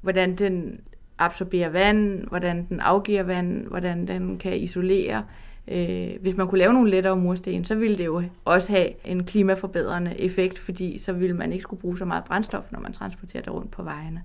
hvordan 0.00 0.36
den 0.36 0.80
absorberer 1.18 1.68
vand, 1.68 2.28
hvordan 2.28 2.66
den 2.68 2.80
afgiver 2.80 3.22
vand, 3.22 3.66
hvordan 3.66 4.08
den 4.08 4.38
kan 4.38 4.56
isolere. 4.56 5.24
Øh, 5.68 6.10
hvis 6.20 6.36
man 6.36 6.48
kunne 6.48 6.58
lave 6.58 6.72
nogle 6.72 6.90
lettere 6.90 7.16
mursten, 7.16 7.64
så 7.64 7.74
ville 7.74 7.98
det 7.98 8.04
jo 8.04 8.22
også 8.44 8.72
have 8.72 9.06
en 9.06 9.24
klimaforbedrende 9.24 10.20
effekt, 10.20 10.58
fordi 10.58 10.98
så 10.98 11.12
ville 11.12 11.36
man 11.36 11.52
ikke 11.52 11.62
skulle 11.62 11.80
bruge 11.80 11.98
så 11.98 12.04
meget 12.04 12.24
brændstof, 12.24 12.72
når 12.72 12.80
man 12.80 12.92
transporterer 12.92 13.42
det 13.42 13.52
rundt 13.52 13.70
på 13.70 13.82
vejene. 13.82 14.22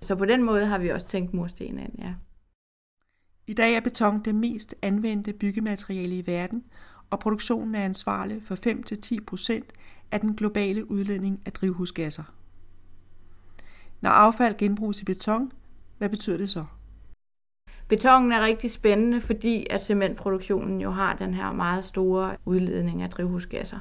Så 0.00 0.16
på 0.16 0.24
den 0.24 0.42
måde 0.42 0.66
har 0.66 0.78
vi 0.78 0.88
også 0.88 1.06
tænkt 1.06 1.34
mursten 1.34 1.78
ind, 1.78 1.92
ja. 1.98 2.14
I 3.48 3.52
dag 3.52 3.74
er 3.74 3.80
beton 3.80 4.18
det 4.18 4.34
mest 4.34 4.74
anvendte 4.82 5.32
byggemateriale 5.32 6.18
i 6.18 6.26
verden, 6.26 6.64
og 7.10 7.20
produktionen 7.20 7.74
er 7.74 7.84
ansvarlig 7.84 8.42
for 8.42 8.54
5-10 9.20 9.24
procent 9.26 9.72
af 10.12 10.20
den 10.20 10.34
globale 10.34 10.90
udledning 10.90 11.40
af 11.46 11.52
drivhusgasser. 11.52 12.22
Når 14.00 14.10
affald 14.10 14.56
genbruges 14.56 15.02
i 15.02 15.04
beton, 15.04 15.52
hvad 15.98 16.08
betyder 16.08 16.36
det 16.36 16.50
så? 16.50 16.64
Betongen 17.88 18.32
er 18.32 18.40
rigtig 18.40 18.70
spændende, 18.70 19.20
fordi 19.20 19.66
at 19.70 19.84
cementproduktionen 19.84 20.80
jo 20.80 20.90
har 20.90 21.16
den 21.16 21.34
her 21.34 21.52
meget 21.52 21.84
store 21.84 22.36
udledning 22.44 23.02
af 23.02 23.10
drivhusgasser. 23.10 23.78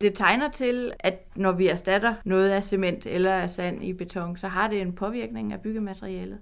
Det 0.00 0.14
tegner 0.14 0.50
til, 0.50 0.92
at 1.00 1.36
når 1.36 1.52
vi 1.52 1.68
erstatter 1.68 2.14
noget 2.24 2.50
af 2.50 2.64
cement 2.64 3.06
eller 3.06 3.32
af 3.32 3.50
sand 3.50 3.84
i 3.84 3.92
beton, 3.92 4.36
så 4.36 4.48
har 4.48 4.68
det 4.68 4.80
en 4.80 4.92
påvirkning 4.92 5.52
af 5.52 5.60
byggematerialet. 5.60 6.38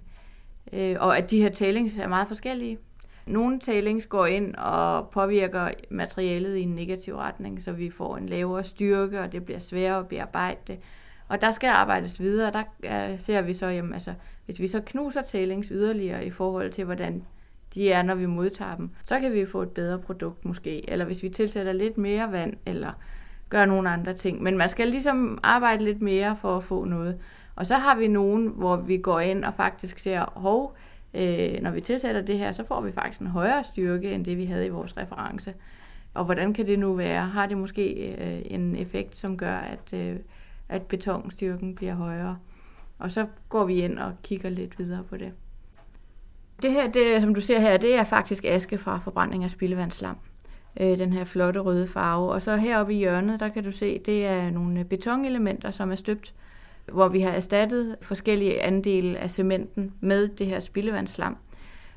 Øh, 0.73 0.95
og 0.99 1.17
at 1.17 1.31
de 1.31 1.41
her 1.41 1.49
tailings 1.49 1.97
er 1.97 2.07
meget 2.07 2.27
forskellige. 2.27 2.77
Nogle 3.25 3.59
tailings 3.59 4.05
går 4.05 4.25
ind 4.25 4.55
og 4.55 5.09
påvirker 5.09 5.69
materialet 5.89 6.55
i 6.55 6.61
en 6.61 6.75
negativ 6.75 7.15
retning, 7.15 7.61
så 7.61 7.71
vi 7.71 7.89
får 7.89 8.17
en 8.17 8.29
lavere 8.29 8.63
styrke, 8.63 9.21
og 9.21 9.31
det 9.31 9.45
bliver 9.45 9.59
sværere 9.59 9.99
at 9.99 10.07
bearbejde 10.07 10.59
det. 10.67 10.79
Og 11.27 11.41
der 11.41 11.51
skal 11.51 11.67
arbejdes 11.67 12.19
videre. 12.19 12.51
Der 12.51 12.63
øh, 13.11 13.19
ser 13.19 13.41
vi 13.41 13.53
så, 13.53 13.67
jamen, 13.67 13.93
altså, 13.93 14.13
hvis 14.45 14.59
vi 14.59 14.67
så 14.67 14.81
knuser 14.85 15.21
tailings 15.21 15.67
yderligere 15.67 16.25
i 16.25 16.29
forhold 16.29 16.71
til, 16.71 16.85
hvordan 16.85 17.23
de 17.75 17.91
er, 17.91 18.01
når 18.01 18.15
vi 18.15 18.25
modtager 18.25 18.75
dem, 18.75 18.89
så 19.03 19.19
kan 19.19 19.33
vi 19.33 19.45
få 19.45 19.61
et 19.61 19.69
bedre 19.69 19.99
produkt 19.99 20.45
måske. 20.45 20.89
Eller 20.89 21.05
hvis 21.05 21.23
vi 21.23 21.29
tilsætter 21.29 21.73
lidt 21.73 21.97
mere 21.97 22.31
vand, 22.31 22.53
eller 22.65 22.91
gør 23.49 23.65
nogle 23.65 23.89
andre 23.89 24.13
ting. 24.13 24.43
Men 24.43 24.57
man 24.57 24.69
skal 24.69 24.87
ligesom 24.87 25.39
arbejde 25.43 25.83
lidt 25.83 26.01
mere 26.01 26.35
for 26.35 26.57
at 26.57 26.63
få 26.63 26.85
noget. 26.85 27.19
Og 27.55 27.67
så 27.67 27.75
har 27.75 27.95
vi 27.95 28.07
nogen, 28.07 28.47
hvor 28.47 28.75
vi 28.75 28.97
går 28.97 29.19
ind 29.19 29.43
og 29.43 29.53
faktisk 29.53 29.99
ser, 29.99 30.39
hov, 30.39 30.75
øh, 31.13 31.61
når 31.61 31.71
vi 31.71 31.81
tilsætter 31.81 32.21
det 32.21 32.37
her, 32.37 32.51
så 32.51 32.63
får 32.63 32.81
vi 32.81 32.91
faktisk 32.91 33.21
en 33.21 33.27
højere 33.27 33.63
styrke, 33.63 34.11
end 34.11 34.25
det 34.25 34.37
vi 34.37 34.45
havde 34.45 34.65
i 34.65 34.69
vores 34.69 34.97
reference. 34.97 35.53
Og 36.13 36.25
hvordan 36.25 36.53
kan 36.53 36.67
det 36.67 36.79
nu 36.79 36.93
være? 36.93 37.21
Har 37.21 37.45
det 37.45 37.57
måske 37.57 38.15
øh, 38.15 38.41
en 38.45 38.75
effekt, 38.75 39.15
som 39.15 39.37
gør, 39.37 39.55
at, 39.55 39.93
øh, 39.93 40.15
at 40.69 40.81
betonstyrken 40.81 41.75
bliver 41.75 41.93
højere? 41.93 42.37
Og 42.99 43.11
så 43.11 43.25
går 43.49 43.65
vi 43.65 43.75
ind 43.75 43.99
og 43.99 44.13
kigger 44.23 44.49
lidt 44.49 44.79
videre 44.79 45.03
på 45.03 45.17
det. 45.17 45.31
Det 46.61 46.71
her, 46.71 46.91
det, 46.91 47.21
som 47.21 47.35
du 47.35 47.41
ser 47.41 47.59
her, 47.59 47.77
det 47.77 47.95
er 47.95 48.03
faktisk 48.03 48.45
aske 48.45 48.77
fra 48.77 48.97
forbrænding 48.97 49.43
af 49.43 49.49
spildevandsslam. 49.49 50.17
Øh, 50.79 50.97
den 50.97 51.13
her 51.13 51.23
flotte 51.23 51.59
røde 51.59 51.87
farve. 51.87 52.31
Og 52.31 52.41
så 52.41 52.55
heroppe 52.55 52.93
i 52.93 52.97
hjørnet, 52.97 53.39
der 53.39 53.49
kan 53.49 53.63
du 53.63 53.71
se, 53.71 53.99
det 53.99 54.25
er 54.25 54.49
nogle 54.49 54.83
betonelementer, 54.83 55.71
som 55.71 55.91
er 55.91 55.95
støbt 55.95 56.33
hvor 56.91 57.07
vi 57.07 57.21
har 57.21 57.31
erstattet 57.31 57.95
forskellige 58.01 58.61
andele 58.61 59.17
af 59.17 59.29
cementen 59.31 59.93
med 59.99 60.27
det 60.27 60.47
her 60.47 60.59
spildevandsslam. 60.59 61.37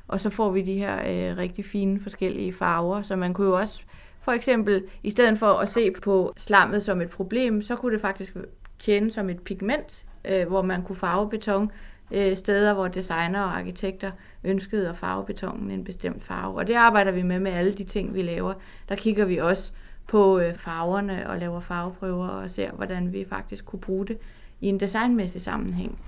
Og 0.07 0.19
så 0.19 0.29
får 0.29 0.51
vi 0.51 0.61
de 0.61 0.73
her 0.73 0.95
øh, 0.95 1.37
rigtig 1.37 1.65
fine 1.65 1.99
forskellige 1.99 2.53
farver, 2.53 3.01
så 3.01 3.15
man 3.15 3.33
kunne 3.33 3.47
jo 3.47 3.57
også 3.57 3.83
for 4.27 4.31
eksempel, 4.31 4.83
i 5.03 5.09
stedet 5.09 5.39
for 5.39 5.53
at 5.53 5.69
se 5.69 5.91
på 6.03 6.33
slammet 6.37 6.83
som 6.83 7.01
et 7.01 7.09
problem, 7.09 7.61
så 7.61 7.75
kunne 7.75 7.93
det 7.93 8.01
faktisk 8.01 8.37
tjene 8.79 9.11
som 9.11 9.29
et 9.29 9.39
pigment, 9.39 10.05
øh, 10.25 10.47
hvor 10.47 10.61
man 10.61 10.83
kunne 10.83 10.95
farve 10.95 11.29
beton 11.29 11.71
øh, 12.11 12.37
steder, 12.37 12.73
hvor 12.73 12.87
designer 12.87 13.41
og 13.41 13.57
arkitekter 13.57 14.11
ønskede 14.43 14.89
at 14.89 14.95
farve 14.95 15.25
betonen 15.25 15.71
en 15.71 15.83
bestemt 15.83 16.23
farve. 16.23 16.55
Og 16.55 16.67
det 16.67 16.73
arbejder 16.73 17.11
vi 17.11 17.21
med 17.21 17.39
med 17.39 17.51
alle 17.51 17.73
de 17.73 17.83
ting, 17.83 18.13
vi 18.13 18.21
laver. 18.21 18.53
Der 18.89 18.95
kigger 18.95 19.25
vi 19.25 19.37
også 19.37 19.71
på 20.07 20.39
øh, 20.39 20.55
farverne 20.55 21.29
og 21.29 21.37
laver 21.37 21.59
farveprøver 21.59 22.27
og 22.27 22.49
ser, 22.49 22.71
hvordan 22.71 23.13
vi 23.13 23.25
faktisk 23.29 23.65
kunne 23.65 23.79
bruge 23.79 24.07
det 24.07 24.17
i 24.61 24.67
en 24.67 24.79
designmæssig 24.79 25.41
sammenhæng. 25.41 25.99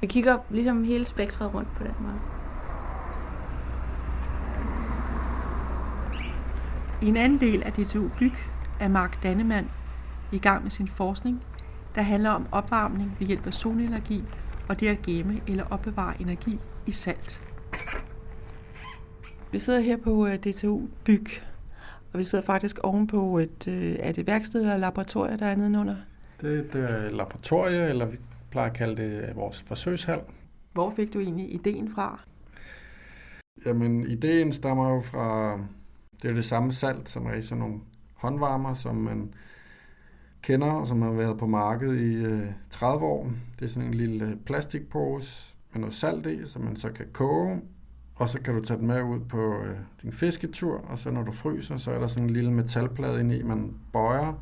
Vi 0.00 0.06
kigger 0.06 0.38
ligesom 0.50 0.84
hele 0.84 1.04
spektret 1.04 1.54
rundt 1.54 1.68
på 1.76 1.84
den 1.84 1.94
måde. 2.00 2.18
I 7.02 7.06
en 7.06 7.16
anden 7.16 7.40
del 7.40 7.62
af 7.62 7.72
DTU 7.72 8.08
Byg 8.18 8.32
er 8.80 8.88
Mark 8.88 9.22
Dannemann 9.22 9.70
i 10.32 10.38
gang 10.38 10.62
med 10.62 10.70
sin 10.70 10.88
forskning, 10.88 11.42
der 11.94 12.02
handler 12.02 12.30
om 12.30 12.46
opvarmning 12.52 13.16
ved 13.18 13.26
hjælp 13.26 13.46
af 13.46 13.54
solenergi 13.54 14.24
og 14.68 14.80
det 14.80 14.88
at 14.88 15.02
gemme 15.02 15.40
eller 15.46 15.64
opbevare 15.70 16.20
energi 16.20 16.58
i 16.86 16.92
salt. 16.92 17.42
Vi 19.52 19.58
sidder 19.58 19.80
her 19.80 19.96
på 19.96 20.26
øh, 20.26 20.34
DTU 20.36 20.80
Byg, 21.04 21.26
og 22.12 22.18
vi 22.18 22.24
sidder 22.24 22.44
faktisk 22.44 22.78
ovenpå 22.78 23.38
et, 23.38 23.68
øh, 23.68 23.96
er 23.98 24.12
det 24.12 24.26
værksted 24.26 24.60
eller 24.60 24.76
laboratorie, 24.76 25.36
der 25.38 25.46
er 25.46 25.56
nedenunder? 25.56 25.96
Det, 26.40 26.72
det 26.72 26.90
er 26.90 27.06
et 27.06 27.12
laboratorie, 27.12 27.88
eller 27.88 28.06
vi 28.06 28.16
plejer 28.50 28.70
at 28.70 28.76
kalde 28.76 29.02
det 29.02 29.36
vores 29.36 29.62
forsøgshal. 29.62 30.20
Hvor 30.72 30.90
fik 30.90 31.14
du 31.14 31.20
egentlig 31.20 31.54
ideen 31.54 31.90
fra? 31.90 32.20
Jamen, 33.66 34.06
ideen 34.06 34.52
stammer 34.52 34.90
jo 34.94 35.00
fra, 35.00 35.58
det 36.22 36.30
er 36.30 36.34
det 36.34 36.44
samme 36.44 36.72
salt, 36.72 37.08
som 37.08 37.26
er 37.26 37.34
i 37.34 37.42
sådan 37.42 37.58
nogle 37.58 37.80
håndvarmer, 38.14 38.74
som 38.74 38.96
man 38.96 39.34
kender, 40.42 40.70
og 40.70 40.86
som 40.86 41.02
har 41.02 41.10
været 41.10 41.38
på 41.38 41.46
markedet 41.46 42.00
i 42.00 42.24
øh, 42.24 42.46
30 42.70 43.04
år. 43.04 43.30
Det 43.58 43.64
er 43.64 43.68
sådan 43.68 43.88
en 43.88 43.94
lille 43.94 44.38
plastikpose 44.46 45.54
med 45.72 45.80
noget 45.80 45.94
salt 45.94 46.26
i, 46.26 46.46
som 46.46 46.62
man 46.62 46.76
så 46.76 46.92
kan 46.92 47.06
koge, 47.12 47.60
og 48.14 48.28
så 48.28 48.40
kan 48.40 48.54
du 48.54 48.60
tage 48.64 48.78
den 48.78 48.86
med 48.86 49.02
ud 49.02 49.20
på 49.20 49.62
øh, 49.62 49.76
din 50.02 50.12
fisketur, 50.12 50.78
og 50.78 50.98
så 50.98 51.10
når 51.10 51.22
du 51.22 51.32
fryser, 51.32 51.76
så 51.76 51.90
er 51.90 51.98
der 51.98 52.06
sådan 52.06 52.24
en 52.24 52.30
lille 52.30 52.52
metalplade 52.52 53.20
inde 53.20 53.38
i, 53.38 53.42
man 53.42 53.74
bøjer, 53.92 54.32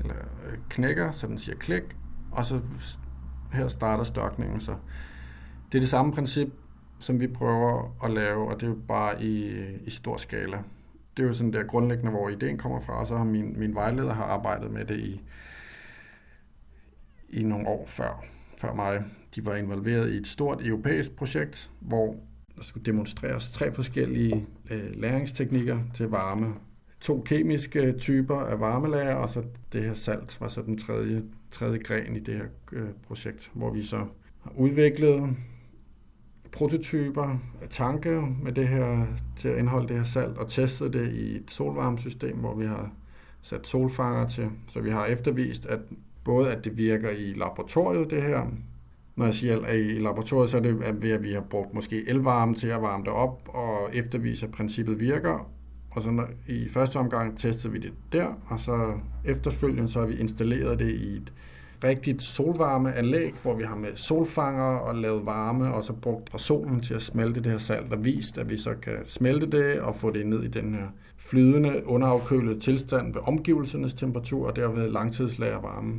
eller 0.00 0.14
øh, 0.46 0.58
knækker, 0.68 1.10
så 1.10 1.26
den 1.26 1.38
siger 1.38 1.56
klik, 1.56 1.82
og 2.30 2.44
så 2.44 2.60
her 3.52 3.68
starter 3.68 4.04
størkningen 4.04 4.60
så. 4.60 4.76
Det 5.72 5.78
er 5.78 5.82
det 5.82 5.88
samme 5.88 6.12
princip, 6.12 6.48
som 6.98 7.20
vi 7.20 7.26
prøver 7.26 7.96
at 8.04 8.10
lave, 8.10 8.48
og 8.48 8.60
det 8.60 8.66
er 8.66 8.70
jo 8.70 8.78
bare 8.88 9.22
i, 9.22 9.54
i 9.84 9.90
stor 9.90 10.16
skala. 10.16 10.62
Det 11.16 11.22
er 11.22 11.26
jo 11.26 11.32
sådan 11.32 11.52
der 11.52 11.62
grundlæggende, 11.62 12.10
hvor 12.10 12.28
ideen 12.28 12.58
kommer 12.58 12.80
fra, 12.80 13.00
og 13.00 13.06
så 13.06 13.16
har 13.16 13.24
min, 13.24 13.58
min 13.58 13.74
vejleder 13.74 14.12
har 14.12 14.24
arbejdet 14.24 14.70
med 14.70 14.84
det 14.84 14.98
i, 14.98 15.20
i 17.28 17.42
nogle 17.42 17.68
år 17.68 17.86
før, 17.86 18.24
før 18.56 18.74
mig. 18.74 19.04
De 19.34 19.44
var 19.44 19.54
involveret 19.54 20.10
i 20.10 20.16
et 20.16 20.26
stort 20.26 20.66
europæisk 20.66 21.16
projekt, 21.16 21.70
hvor 21.80 22.16
der 22.56 22.62
skulle 22.62 22.84
demonstreres 22.84 23.50
tre 23.50 23.72
forskellige 23.72 24.46
øh, 24.70 24.90
læringsteknikker 24.94 25.78
til 25.94 26.08
varme 26.08 26.54
to 27.00 27.22
kemiske 27.26 27.92
typer 27.98 28.36
af 28.36 28.60
varmelager, 28.60 29.14
og 29.14 29.28
så 29.28 29.42
det 29.72 29.82
her 29.82 29.94
salt 29.94 30.40
var 30.40 30.48
så 30.48 30.62
den 30.62 30.78
tredje, 30.78 31.22
tredje 31.50 31.78
gren 31.78 32.16
i 32.16 32.20
det 32.20 32.34
her 32.34 32.44
øh, 32.72 32.88
projekt, 33.06 33.50
hvor 33.54 33.72
vi 33.72 33.82
så 33.82 33.96
har 34.40 34.52
udviklet 34.56 35.36
prototyper 36.52 37.38
af 37.62 37.68
tanke 37.70 38.22
med 38.42 38.52
det 38.52 38.68
her, 38.68 39.06
til 39.36 39.48
at 39.48 39.58
indeholde 39.58 39.88
det 39.88 39.96
her 39.96 40.04
salt, 40.04 40.38
og 40.38 40.48
testet 40.48 40.92
det 40.92 41.12
i 41.12 41.36
et 41.36 41.50
solvarmesystem, 41.50 42.36
hvor 42.36 42.54
vi 42.54 42.66
har 42.66 42.92
sat 43.42 43.66
solfanger 43.66 44.28
til. 44.28 44.48
Så 44.66 44.80
vi 44.80 44.90
har 44.90 45.06
eftervist, 45.06 45.66
at 45.66 45.80
både 46.24 46.52
at 46.52 46.64
det 46.64 46.76
virker 46.76 47.10
i 47.10 47.32
laboratoriet, 47.32 48.10
det 48.10 48.22
her, 48.22 48.46
Når 49.16 49.24
jeg 49.24 49.34
siger 49.34 49.60
at 49.60 49.78
i 49.78 49.98
laboratoriet, 49.98 50.50
så 50.50 50.56
er 50.56 50.60
det 50.60 51.02
ved, 51.02 51.10
at 51.10 51.24
vi 51.24 51.32
har 51.32 51.40
brugt 51.40 51.74
måske 51.74 52.08
elvarme 52.08 52.54
til 52.54 52.68
at 52.68 52.82
varme 52.82 53.04
det 53.04 53.12
op 53.12 53.48
og 53.48 53.90
eftervise, 53.92 54.46
at 54.46 54.52
princippet 54.52 55.00
virker. 55.00 55.50
Og 55.98 56.04
så 56.04 56.10
når, 56.10 56.28
i 56.46 56.68
første 56.68 56.96
omgang 56.96 57.38
testede 57.38 57.72
vi 57.72 57.78
det 57.78 57.92
der, 58.12 58.26
og 58.46 58.60
så 58.60 58.92
efterfølgende 59.24 59.88
så 59.88 59.98
har 59.98 60.06
vi 60.06 60.14
installeret 60.14 60.78
det 60.78 60.90
i 60.90 61.16
et 61.16 61.32
rigtigt 61.84 62.22
solvarmeanlæg, 62.22 63.34
hvor 63.42 63.54
vi 63.54 63.62
har 63.62 63.76
med 63.76 63.88
solfanger 63.94 64.62
og 64.64 64.94
lavet 64.94 65.26
varme, 65.26 65.74
og 65.74 65.84
så 65.84 65.92
brugt 65.92 66.30
fra 66.30 66.38
solen 66.38 66.80
til 66.80 66.94
at 66.94 67.02
smelte 67.02 67.40
det 67.40 67.52
her 67.52 67.58
salt, 67.58 67.92
og 67.92 68.04
vist, 68.04 68.38
at 68.38 68.50
vi 68.50 68.58
så 68.58 68.74
kan 68.82 68.92
smelte 69.04 69.46
det 69.46 69.80
og 69.80 69.94
få 69.94 70.10
det 70.10 70.26
ned 70.26 70.42
i 70.42 70.48
den 70.48 70.74
her 70.74 70.86
flydende, 71.16 71.82
underafkølede 71.86 72.60
tilstand 72.60 73.14
ved 73.14 73.22
omgivelsernes 73.24 73.94
temperatur, 73.94 74.46
og 74.46 74.56
derved 74.56 74.92
langtidslager 74.92 75.60
varme. 75.60 75.94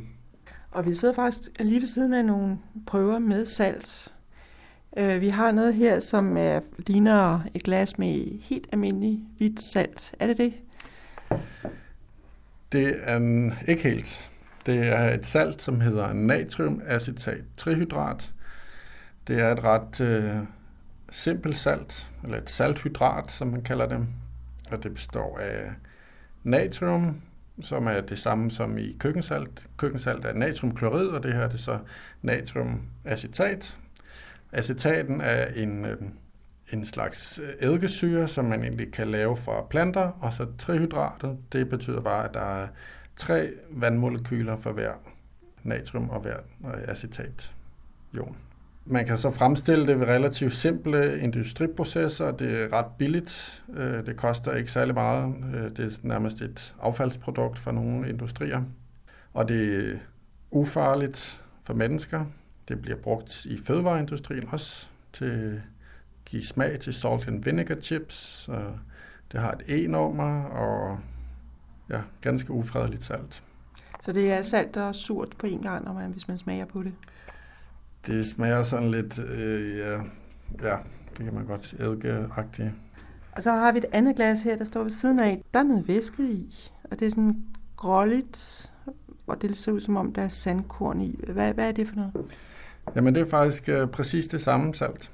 Og 0.70 0.86
vi 0.86 0.94
sidder 0.94 1.14
faktisk 1.14 1.42
lige 1.60 1.80
ved 1.80 1.86
siden 1.86 2.12
af 2.12 2.24
nogle 2.24 2.58
prøver 2.86 3.18
med 3.18 3.46
salt. 3.46 4.12
Øh, 4.96 5.20
vi 5.20 5.28
har 5.28 5.52
noget 5.52 5.74
her, 5.74 6.00
som 6.00 6.36
er, 6.36 6.60
ligner 6.86 7.40
et 7.54 7.62
glas 7.62 7.98
med 7.98 8.40
helt 8.40 8.68
almindelig 8.72 9.20
hvidt 9.38 9.60
salt. 9.60 10.14
Er 10.18 10.26
det 10.26 10.38
det? 10.38 10.54
Det 12.72 12.96
er 13.02 13.16
en, 13.16 13.54
ikke 13.68 13.82
helt. 13.82 14.30
Det 14.66 14.88
er 14.88 15.14
et 15.14 15.26
salt, 15.26 15.62
som 15.62 15.80
hedder 15.80 16.12
natriumacetat 16.12 17.44
trihydrat. 17.56 18.32
Det 19.26 19.40
er 19.40 19.52
et 19.52 19.64
ret 19.64 20.00
øh, 20.00 20.36
simpelt 21.10 21.58
salt, 21.58 22.08
eller 22.24 22.38
et 22.38 22.50
salthydrat, 22.50 23.30
som 23.30 23.48
man 23.48 23.62
kalder 23.62 23.86
det. 23.86 24.06
Og 24.70 24.82
det 24.82 24.94
består 24.94 25.38
af 25.38 25.70
natrium, 26.44 27.20
som 27.62 27.86
er 27.86 28.00
det 28.00 28.18
samme 28.18 28.50
som 28.50 28.78
i 28.78 28.96
køkkensalt. 28.98 29.66
Køkkensalt 29.76 30.24
er 30.24 30.32
natriumklorid, 30.32 31.06
og 31.06 31.22
det 31.22 31.32
her 31.32 31.40
er 31.40 31.48
det 31.48 31.60
så 31.60 31.78
natriumacetat. 32.22 33.78
Acetaten 34.52 35.20
er 35.20 35.46
en, 35.46 35.84
øh, 35.84 35.96
en 36.72 36.84
slags 36.84 37.40
øh, 37.42 37.68
eddikesyre, 37.68 38.28
som 38.28 38.44
man 38.44 38.62
egentlig 38.62 38.92
kan 38.92 39.08
lave 39.08 39.36
fra 39.36 39.66
planter, 39.70 40.10
og 40.20 40.32
så 40.32 40.46
trihydratet, 40.58 41.38
det 41.52 41.68
betyder 41.68 42.00
bare, 42.00 42.28
at 42.28 42.34
der 42.34 42.62
er 42.62 42.68
tre 43.16 43.48
vandmolekyler 43.70 44.56
for 44.56 44.72
hver 44.72 44.92
natrium 45.62 46.10
og 46.10 46.20
hver 46.20 46.36
øh, 46.64 46.88
acetat 46.88 47.54
ion. 48.14 48.36
Man 48.84 49.06
kan 49.06 49.16
så 49.16 49.30
fremstille 49.30 49.86
det 49.86 50.00
ved 50.00 50.06
relativt 50.06 50.52
simple 50.52 51.20
industriprocesser. 51.20 52.30
Det 52.30 52.62
er 52.62 52.72
ret 52.72 52.86
billigt. 52.98 53.64
Øh, 53.76 54.06
det 54.06 54.16
koster 54.16 54.52
ikke 54.52 54.70
særlig 54.70 54.94
meget. 54.94 55.34
Det 55.76 55.84
er 55.84 55.90
nærmest 56.02 56.40
et 56.40 56.74
affaldsprodukt 56.80 57.58
for 57.58 57.72
nogle 57.72 58.08
industrier. 58.08 58.62
Og 59.34 59.48
det 59.48 59.90
er 59.90 59.98
ufarligt 60.50 61.42
for 61.62 61.74
mennesker. 61.74 62.24
Det 62.70 62.82
bliver 62.82 62.96
brugt 62.96 63.44
i 63.44 63.58
fødevareindustrien 63.58 64.48
også 64.48 64.88
til 65.12 65.24
at 65.24 65.60
give 66.24 66.44
smag 66.44 66.80
til 66.80 66.92
salt 66.92 67.28
and 67.28 67.44
vinegar 67.44 67.74
chips. 67.74 68.50
Det 69.32 69.40
har 69.40 69.52
et 69.52 69.62
E-nummer 69.68 70.42
og 70.44 70.98
ja, 71.90 72.00
ganske 72.20 72.52
ufredeligt 72.52 73.04
salt. 73.04 73.42
Så 74.00 74.12
det 74.12 74.32
er 74.32 74.42
salt 74.42 74.76
og 74.76 74.94
surt 74.94 75.34
på 75.38 75.46
en 75.46 75.62
gang, 75.62 75.84
når 75.84 75.92
man, 75.92 76.10
hvis 76.10 76.28
man 76.28 76.38
smager 76.38 76.64
på 76.64 76.82
det? 76.82 76.92
Det 78.06 78.26
smager 78.26 78.62
sådan 78.62 78.90
lidt, 78.90 79.18
øh, 79.18 79.78
ja, 79.78 80.02
ja, 80.62 80.76
det 81.16 81.24
kan 81.24 81.34
man 81.34 81.46
godt 81.46 81.66
sige, 81.66 81.82
eddikeagtigt. 81.82 82.70
Og 83.32 83.42
så 83.42 83.52
har 83.52 83.72
vi 83.72 83.78
et 83.78 83.86
andet 83.92 84.16
glas 84.16 84.42
her, 84.42 84.56
der 84.56 84.64
står 84.64 84.82
ved 84.82 84.90
siden 84.90 85.20
af. 85.20 85.44
Der 85.54 85.60
er 85.60 85.64
noget 85.64 85.88
væske 85.88 86.22
i, 86.22 86.70
og 86.84 87.00
det 87.00 87.06
er 87.06 87.10
sådan 87.10 87.44
gråligt, 87.76 88.72
og 89.26 89.42
det 89.42 89.56
ser 89.56 89.72
ud 89.72 89.80
som 89.80 89.96
om, 89.96 90.12
der 90.12 90.22
er 90.22 90.28
sandkorn 90.28 91.00
i. 91.00 91.20
Hvad, 91.28 91.54
hvad 91.54 91.68
er 91.68 91.72
det 91.72 91.88
for 91.88 91.96
noget? 91.96 92.12
Jamen 92.96 93.14
det 93.14 93.20
er 93.20 93.30
faktisk 93.30 93.68
øh, 93.68 93.88
præcis 93.88 94.26
det 94.26 94.40
samme 94.40 94.74
salt. 94.74 95.10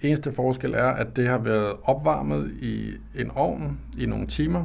Eneste 0.00 0.32
forskel 0.32 0.74
er, 0.74 0.86
at 0.86 1.16
det 1.16 1.28
har 1.28 1.38
været 1.38 1.72
opvarmet 1.82 2.50
i 2.60 2.92
en 3.14 3.30
ovn 3.30 3.80
i 3.98 4.06
nogle 4.06 4.26
timer, 4.26 4.64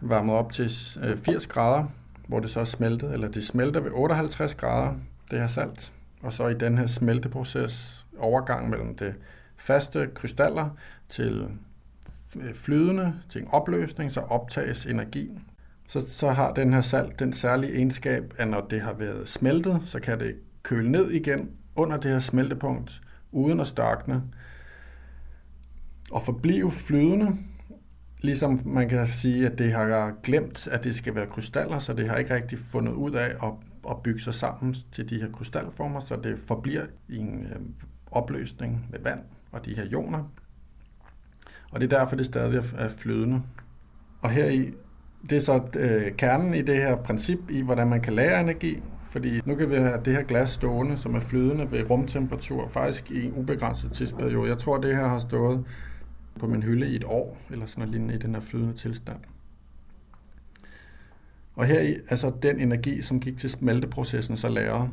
varmet 0.00 0.34
op 0.34 0.52
til 0.52 0.70
øh, 1.02 1.18
80 1.18 1.46
grader, 1.46 1.84
hvor 2.26 2.40
det 2.40 2.50
så 2.50 2.60
er 2.60 2.64
smeltet, 2.64 3.12
eller 3.12 3.28
det 3.28 3.44
smelter 3.44 3.80
ved 3.80 3.90
58 3.94 4.54
grader, 4.54 4.94
det 5.30 5.38
her 5.38 5.46
salt. 5.46 5.92
Og 6.22 6.32
så 6.32 6.48
i 6.48 6.54
den 6.54 6.78
her 6.78 6.86
smelteproces, 6.86 8.06
overgang 8.18 8.70
mellem 8.70 8.96
det 8.96 9.14
faste 9.56 10.08
krystaller 10.14 10.70
til 11.08 11.48
øh, 12.36 12.54
flydende, 12.54 13.14
til 13.30 13.42
en 13.42 13.48
opløsning, 13.50 14.12
så 14.12 14.20
optages 14.20 14.86
energi. 14.86 15.38
Så, 15.88 16.08
så 16.08 16.30
har 16.30 16.52
den 16.52 16.74
her 16.74 16.80
salt 16.80 17.18
den 17.18 17.32
særlige 17.32 17.74
egenskab, 17.74 18.34
at 18.36 18.48
når 18.48 18.60
det 18.70 18.80
har 18.80 18.92
været 18.92 19.28
smeltet, 19.28 19.82
så 19.84 20.00
kan 20.00 20.20
det 20.20 20.36
køle 20.68 20.90
ned 20.90 21.10
igen 21.10 21.50
under 21.76 21.96
det 21.96 22.10
her 22.10 22.20
smeltepunkt, 22.20 23.02
uden 23.32 23.60
at 23.60 23.66
størkne, 23.66 24.22
og 26.12 26.22
forblive 26.22 26.70
flydende, 26.70 27.36
Ligesom 28.20 28.60
man 28.64 28.88
kan 28.88 29.06
sige, 29.06 29.46
at 29.46 29.58
det 29.58 29.72
har 29.72 30.12
glemt, 30.22 30.66
at 30.66 30.84
det 30.84 30.94
skal 30.94 31.14
være 31.14 31.26
krystaller, 31.26 31.78
så 31.78 31.92
det 31.92 32.08
har 32.08 32.16
ikke 32.16 32.34
rigtig 32.34 32.58
fundet 32.58 32.92
ud 32.92 33.12
af 33.12 33.26
at, 33.26 33.52
at 33.90 34.02
bygge 34.02 34.20
sig 34.20 34.34
sammen 34.34 34.74
til 34.92 35.10
de 35.10 35.20
her 35.20 35.32
krystalformer, 35.32 36.00
så 36.00 36.16
det 36.16 36.38
forbliver 36.46 36.86
i 37.08 37.16
en 37.16 37.46
øh, 37.46 37.60
opløsning 38.10 38.86
med 38.90 38.98
vand 39.00 39.20
og 39.52 39.64
de 39.64 39.74
her 39.74 39.84
ioner. 39.84 40.24
Og 41.70 41.80
det 41.80 41.92
er 41.92 41.98
derfor, 41.98 42.16
det 42.16 42.26
stadig 42.26 42.62
er 42.76 42.88
flydende. 42.88 43.42
Og 44.22 44.30
her 44.30 44.46
i, 44.46 44.72
det 45.30 45.36
er 45.36 45.40
så 45.40 45.62
øh, 45.76 46.12
kernen 46.12 46.54
i 46.54 46.62
det 46.62 46.76
her 46.76 46.96
princip 46.96 47.50
i, 47.50 47.60
hvordan 47.60 47.88
man 47.88 48.00
kan 48.00 48.12
lære 48.12 48.40
energi, 48.40 48.82
fordi 49.08 49.40
nu 49.44 49.54
kan 49.54 49.70
vi 49.70 49.76
have 49.76 50.00
det 50.04 50.12
her 50.12 50.22
glas 50.22 50.50
stående, 50.50 50.98
som 50.98 51.14
er 51.14 51.20
flydende 51.20 51.72
ved 51.72 51.90
rumtemperatur, 51.90 52.68
faktisk 52.68 53.10
i 53.10 53.24
en 53.24 53.32
ubegrænset 53.34 53.92
tidsperiode. 53.92 54.50
Jeg 54.50 54.58
tror, 54.58 54.78
det 54.78 54.96
her 54.96 55.08
har 55.08 55.18
stået 55.18 55.64
på 56.38 56.46
min 56.46 56.62
hylde 56.62 56.88
i 56.88 56.96
et 56.96 57.04
år, 57.04 57.38
eller 57.50 57.66
sådan 57.66 57.80
noget 57.80 57.92
lignende 57.92 58.14
i 58.14 58.18
den 58.18 58.34
her 58.34 58.40
flydende 58.40 58.74
tilstand. 58.74 59.18
Og 61.54 61.66
her 61.66 61.80
i 61.80 61.96
altså 62.08 62.32
den 62.42 62.60
energi, 62.60 63.02
som 63.02 63.20
gik 63.20 63.38
til 63.38 63.50
smelteprocessen, 63.50 64.36
så 64.36 64.48
lærer. 64.48 64.88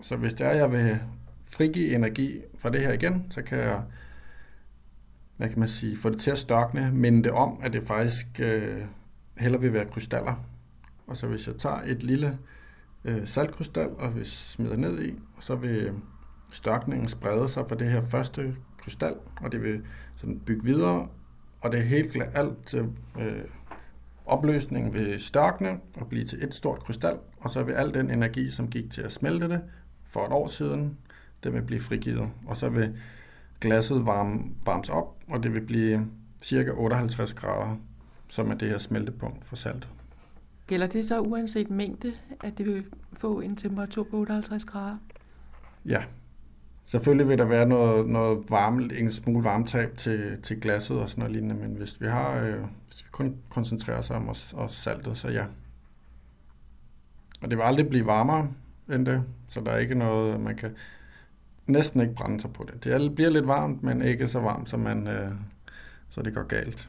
Så 0.00 0.16
hvis 0.16 0.34
der 0.34 0.52
jeg 0.52 0.72
vil 0.72 0.98
frigive 1.44 1.94
energi 1.94 2.40
fra 2.58 2.70
det 2.70 2.80
her 2.80 2.92
igen, 2.92 3.26
så 3.30 3.42
kan 3.42 3.58
jeg 3.58 3.82
hvad 5.40 5.48
kan 5.48 5.58
man 5.58 5.68
sige, 5.68 5.96
få 5.96 6.10
det 6.10 6.20
til 6.20 6.30
at 6.30 6.38
størkne, 6.38 6.92
minde 6.92 7.22
det 7.22 7.32
om, 7.32 7.58
at 7.62 7.72
det 7.72 7.82
faktisk 7.82 8.26
øh, 8.40 8.82
heller 9.38 9.58
vil 9.58 9.72
være 9.72 9.84
krystaller. 9.84 10.44
Og 11.06 11.16
så 11.16 11.26
hvis 11.26 11.46
jeg 11.46 11.56
tager 11.56 11.80
et 11.86 12.02
lille 12.02 12.38
øh, 13.04 13.26
saltkrystal 13.26 13.90
og 13.98 14.16
vi 14.16 14.24
smider 14.24 14.76
ned 14.76 15.02
i, 15.02 15.14
så 15.40 15.54
vil 15.54 15.86
øh, 15.86 15.94
størkningen 16.52 17.08
sprede 17.08 17.48
sig 17.48 17.66
fra 17.68 17.74
det 17.74 17.90
her 17.90 18.00
første 18.00 18.56
krystal, 18.78 19.14
og 19.40 19.52
det 19.52 19.62
vil 19.62 19.82
sådan 20.16 20.40
bygge 20.46 20.64
videre, 20.64 21.08
og 21.60 21.72
det 21.72 21.80
er 21.80 21.84
helt 21.84 22.12
klart 22.12 22.28
alt 22.34 22.74
øh, 22.74 22.84
opløsningen 24.26 24.94
vil 24.94 25.20
størkne 25.20 25.80
og 25.96 26.06
blive 26.08 26.24
til 26.24 26.44
et 26.44 26.54
stort 26.54 26.80
krystal, 26.80 27.16
og 27.38 27.50
så 27.50 27.62
vil 27.62 27.72
al 27.72 27.94
den 27.94 28.10
energi, 28.10 28.50
som 28.50 28.70
gik 28.70 28.90
til 28.90 29.02
at 29.02 29.12
smelte 29.12 29.48
det 29.48 29.60
for 30.04 30.26
et 30.26 30.32
år 30.32 30.48
siden, 30.48 30.98
det 31.44 31.52
vil 31.52 31.62
blive 31.62 31.80
frigivet, 31.80 32.30
og 32.46 32.56
så 32.56 32.68
vil 32.68 32.96
glasset 33.60 34.06
varme, 34.06 34.40
varmes 34.64 34.88
op, 34.88 35.16
og 35.28 35.42
det 35.42 35.54
vil 35.54 35.60
blive 35.66 36.06
cirka 36.42 36.70
58 36.70 37.34
grader, 37.34 37.76
som 38.28 38.50
er 38.50 38.54
det 38.54 38.68
her 38.68 38.78
smeltepunkt 38.78 39.44
for 39.44 39.56
saltet. 39.56 39.88
Gælder 40.70 40.86
det 40.86 41.04
så 41.04 41.20
uanset 41.20 41.70
mængde, 41.70 42.12
at 42.40 42.58
det 42.58 42.66
vil 42.66 42.84
få 43.12 43.40
en 43.40 43.56
temperatur 43.56 44.06
på 44.10 44.16
58 44.16 44.64
grader? 44.64 44.96
Ja, 45.84 46.02
Selvfølgelig 46.84 47.28
vil 47.28 47.38
der 47.38 47.44
være 47.44 47.66
noget, 47.66 48.08
noget 48.08 48.50
varme, 48.50 48.94
en 48.98 49.10
smule 49.10 49.44
varmetab 49.44 49.96
til, 49.98 50.42
til 50.42 50.60
glasset 50.60 51.00
og 51.00 51.10
sådan 51.10 51.20
noget 51.22 51.32
lignende, 51.32 51.54
men 51.54 51.76
hvis 51.76 52.00
vi 52.00 52.06
har, 52.06 52.40
øh, 52.40 52.54
hvis 52.86 53.04
vi 53.04 53.08
kun 53.10 53.36
koncentrerer 53.48 53.98
os 53.98 54.10
om 54.10 54.28
os, 54.28 54.54
os 54.56 54.74
saltet, 54.74 55.16
så 55.16 55.28
ja. 55.28 55.44
Og 57.42 57.50
det 57.50 57.58
vil 57.58 57.64
aldrig 57.64 57.88
blive 57.88 58.06
varmere 58.06 58.48
end 58.92 59.06
det, 59.06 59.22
så 59.48 59.60
der 59.60 59.70
er 59.70 59.78
ikke 59.78 59.94
noget, 59.94 60.40
man 60.40 60.56
kan 60.56 60.70
næsten 61.66 62.00
ikke 62.00 62.14
brænde 62.14 62.40
sig 62.40 62.52
på 62.52 62.66
det. 62.72 62.84
Det 62.84 63.14
bliver 63.14 63.30
lidt 63.30 63.46
varmt, 63.46 63.82
men 63.82 64.02
ikke 64.02 64.28
så 64.28 64.40
varmt, 64.40 64.68
så, 64.68 64.76
man, 64.76 65.06
øh, 65.06 65.32
så 66.08 66.22
det 66.22 66.34
går 66.34 66.42
galt. 66.42 66.88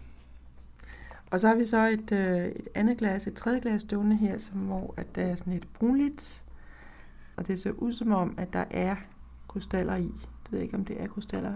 Og 1.32 1.40
så 1.40 1.48
har 1.48 1.56
vi 1.56 1.66
så 1.66 1.88
et, 1.88 2.12
øh, 2.12 2.46
et 2.46 2.68
andet 2.76 2.98
glas, 2.98 3.28
et 3.28 3.34
tredje 3.34 3.60
glas 3.60 3.82
stående 3.82 4.16
her, 4.16 4.38
som, 4.38 4.58
hvor 4.58 4.94
at 4.98 5.16
der 5.16 5.22
er 5.22 5.36
sådan 5.36 5.54
et 5.54 5.68
brunligt, 5.74 6.44
og 7.38 7.48
det 7.48 7.60
ser 7.60 7.72
ud 7.72 7.94
som 7.94 8.12
om, 8.12 8.36
at 8.38 8.54
der 8.54 8.64
er 8.72 8.96
krystaller 9.48 9.96
i. 9.96 10.04
Det 10.04 10.52
ved 10.52 10.60
jeg 10.60 10.64
ikke, 10.64 10.78
om 10.78 10.86
det 10.86 11.02
er 11.02 11.08
krystaller. 11.08 11.52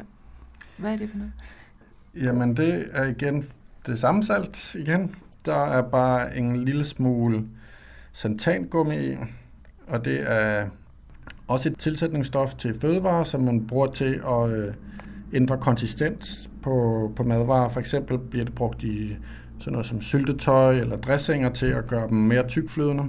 Hvad 0.78 0.94
er 0.94 0.98
det 0.98 1.10
for 1.10 1.18
noget? 1.18 1.34
Jamen, 2.16 2.58
det 2.58 2.90
er 2.92 3.04
igen 3.04 3.46
det 3.86 4.00
samme 4.00 4.24
salt 4.24 4.76
igen. 4.76 5.16
Der 5.46 5.66
er 5.66 5.82
bare 5.90 6.38
en 6.38 6.66
lille 6.66 6.84
smule 6.84 7.48
santangummi 8.12 9.12
i, 9.12 9.16
og 9.88 10.06
det 10.06 10.32
er 10.32 10.70
også 11.48 11.70
et 11.70 11.78
tilsætningsstof 11.78 12.54
til 12.54 12.80
fødevarer, 12.80 13.24
som 13.24 13.42
man 13.42 13.68
bruger 13.68 13.88
til 13.88 14.22
at 14.28 14.50
øh, 14.50 14.74
ændre 15.34 15.58
konsistens 15.58 16.50
på, 16.62 17.12
på 17.16 17.24
madvarer. 17.24 17.70
For 17.70 17.80
eksempel 17.80 18.18
bliver 18.20 18.46
det 18.46 18.56
brugt 18.56 18.84
i 18.84 19.18
sådan 19.60 19.72
noget 19.72 19.88
som 19.88 20.02
syltetøj 20.02 20.78
eller 20.78 20.98
dressinger 20.98 21.50
til 21.50 21.66
at 21.66 21.88
gøre 21.88 22.08
dem 22.08 22.18
mere 22.18 22.48
tykflydende. 22.48 23.04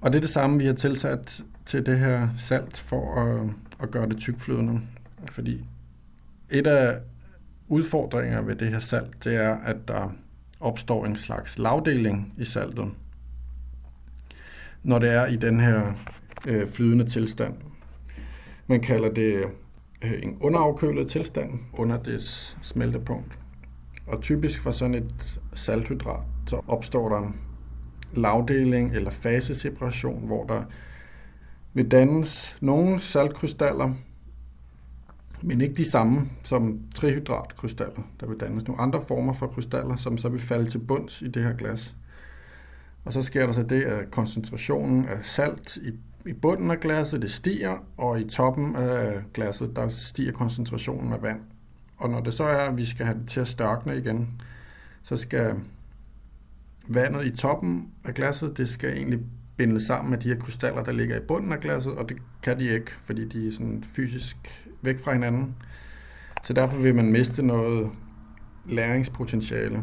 Og 0.00 0.12
det 0.12 0.16
er 0.16 0.20
det 0.20 0.30
samme, 0.30 0.58
vi 0.58 0.66
har 0.66 0.72
tilsat 0.72 1.44
til 1.66 1.86
det 1.86 1.98
her 1.98 2.28
salt 2.36 2.76
for 2.76 3.20
at, 3.20 3.50
at 3.80 3.90
gøre 3.90 4.08
det 4.08 4.16
tykflydende. 4.16 4.80
Fordi 5.30 5.64
et 6.50 6.66
af 6.66 6.98
udfordringer 7.68 8.42
ved 8.42 8.56
det 8.56 8.68
her 8.68 8.80
salt, 8.80 9.24
det 9.24 9.36
er, 9.36 9.56
at 9.56 9.88
der 9.88 10.14
opstår 10.60 11.06
en 11.06 11.16
slags 11.16 11.58
lavdeling 11.58 12.34
i 12.38 12.44
saltet, 12.44 12.90
når 14.82 14.98
det 14.98 15.10
er 15.10 15.26
i 15.26 15.36
den 15.36 15.60
her 15.60 15.92
øh, 16.48 16.68
flydende 16.68 17.04
tilstand. 17.04 17.54
Man 18.66 18.80
kalder 18.80 19.12
det 19.12 19.44
øh, 20.04 20.12
en 20.22 20.36
underafkølet 20.40 21.10
tilstand 21.10 21.60
under 21.72 22.02
dets 22.02 22.56
smeltepunkt. 22.62 23.38
Og 24.06 24.20
typisk 24.20 24.60
for 24.60 24.70
sådan 24.70 24.94
et 24.94 25.40
salthydrat, 25.52 26.20
så 26.46 26.60
opstår 26.68 27.08
der 27.08 27.32
lavdeling 28.12 28.96
eller 28.96 29.10
faseseparation, 29.10 30.26
hvor 30.26 30.44
der 30.44 30.62
vil 31.74 31.90
dannes 31.90 32.56
nogle 32.60 33.00
saltkrystaller, 33.00 33.92
men 35.42 35.60
ikke 35.60 35.74
de 35.74 35.90
samme 35.90 36.28
som 36.42 36.80
trihydratkrystaller. 36.94 38.02
Der 38.20 38.26
vil 38.26 38.40
dannes 38.40 38.66
nogle 38.66 38.82
andre 38.82 39.02
former 39.08 39.32
for 39.32 39.46
krystaller, 39.46 39.96
som 39.96 40.18
så 40.18 40.28
vil 40.28 40.40
falde 40.40 40.70
til 40.70 40.78
bunds 40.78 41.22
i 41.22 41.28
det 41.28 41.42
her 41.42 41.52
glas. 41.52 41.96
Og 43.04 43.12
så 43.12 43.22
sker 43.22 43.46
der 43.46 43.52
så 43.52 43.62
det, 43.62 43.82
at 43.82 44.10
koncentrationen 44.10 45.08
af 45.08 45.18
salt 45.22 45.76
i, 45.76 45.92
i 46.28 46.32
bunden 46.32 46.70
af 46.70 46.80
glasset, 46.80 47.22
det 47.22 47.30
stiger, 47.30 47.76
og 47.96 48.20
i 48.20 48.28
toppen 48.28 48.76
af 48.76 49.22
glasset, 49.34 49.76
der 49.76 49.88
stiger 49.88 50.32
koncentrationen 50.32 51.12
af 51.12 51.22
vand. 51.22 51.40
Og 52.04 52.10
når 52.10 52.20
det 52.20 52.34
så 52.34 52.44
er, 52.44 52.70
at 52.70 52.76
vi 52.76 52.86
skal 52.86 53.06
have 53.06 53.18
det 53.18 53.28
til 53.28 53.40
at 53.40 53.48
størkne 53.48 53.98
igen, 53.98 54.42
så 55.02 55.16
skal 55.16 55.54
vandet 56.88 57.26
i 57.26 57.36
toppen 57.36 57.88
af 58.04 58.14
glasset, 58.14 58.56
det 58.56 58.68
skal 58.68 58.96
egentlig 58.96 59.20
binde 59.56 59.86
sammen 59.86 60.10
med 60.10 60.18
de 60.18 60.28
her 60.28 60.36
krystaller, 60.36 60.84
der 60.84 60.92
ligger 60.92 61.16
i 61.16 61.24
bunden 61.28 61.52
af 61.52 61.60
glasset, 61.60 61.92
og 61.92 62.08
det 62.08 62.16
kan 62.42 62.58
de 62.58 62.64
ikke, 62.64 62.90
fordi 63.00 63.28
de 63.28 63.48
er 63.48 63.52
sådan 63.52 63.84
fysisk 63.84 64.36
væk 64.82 65.04
fra 65.04 65.12
hinanden. 65.12 65.54
Så 66.42 66.52
derfor 66.52 66.78
vil 66.78 66.94
man 66.94 67.12
miste 67.12 67.42
noget 67.42 67.90
læringspotentiale. 68.66 69.82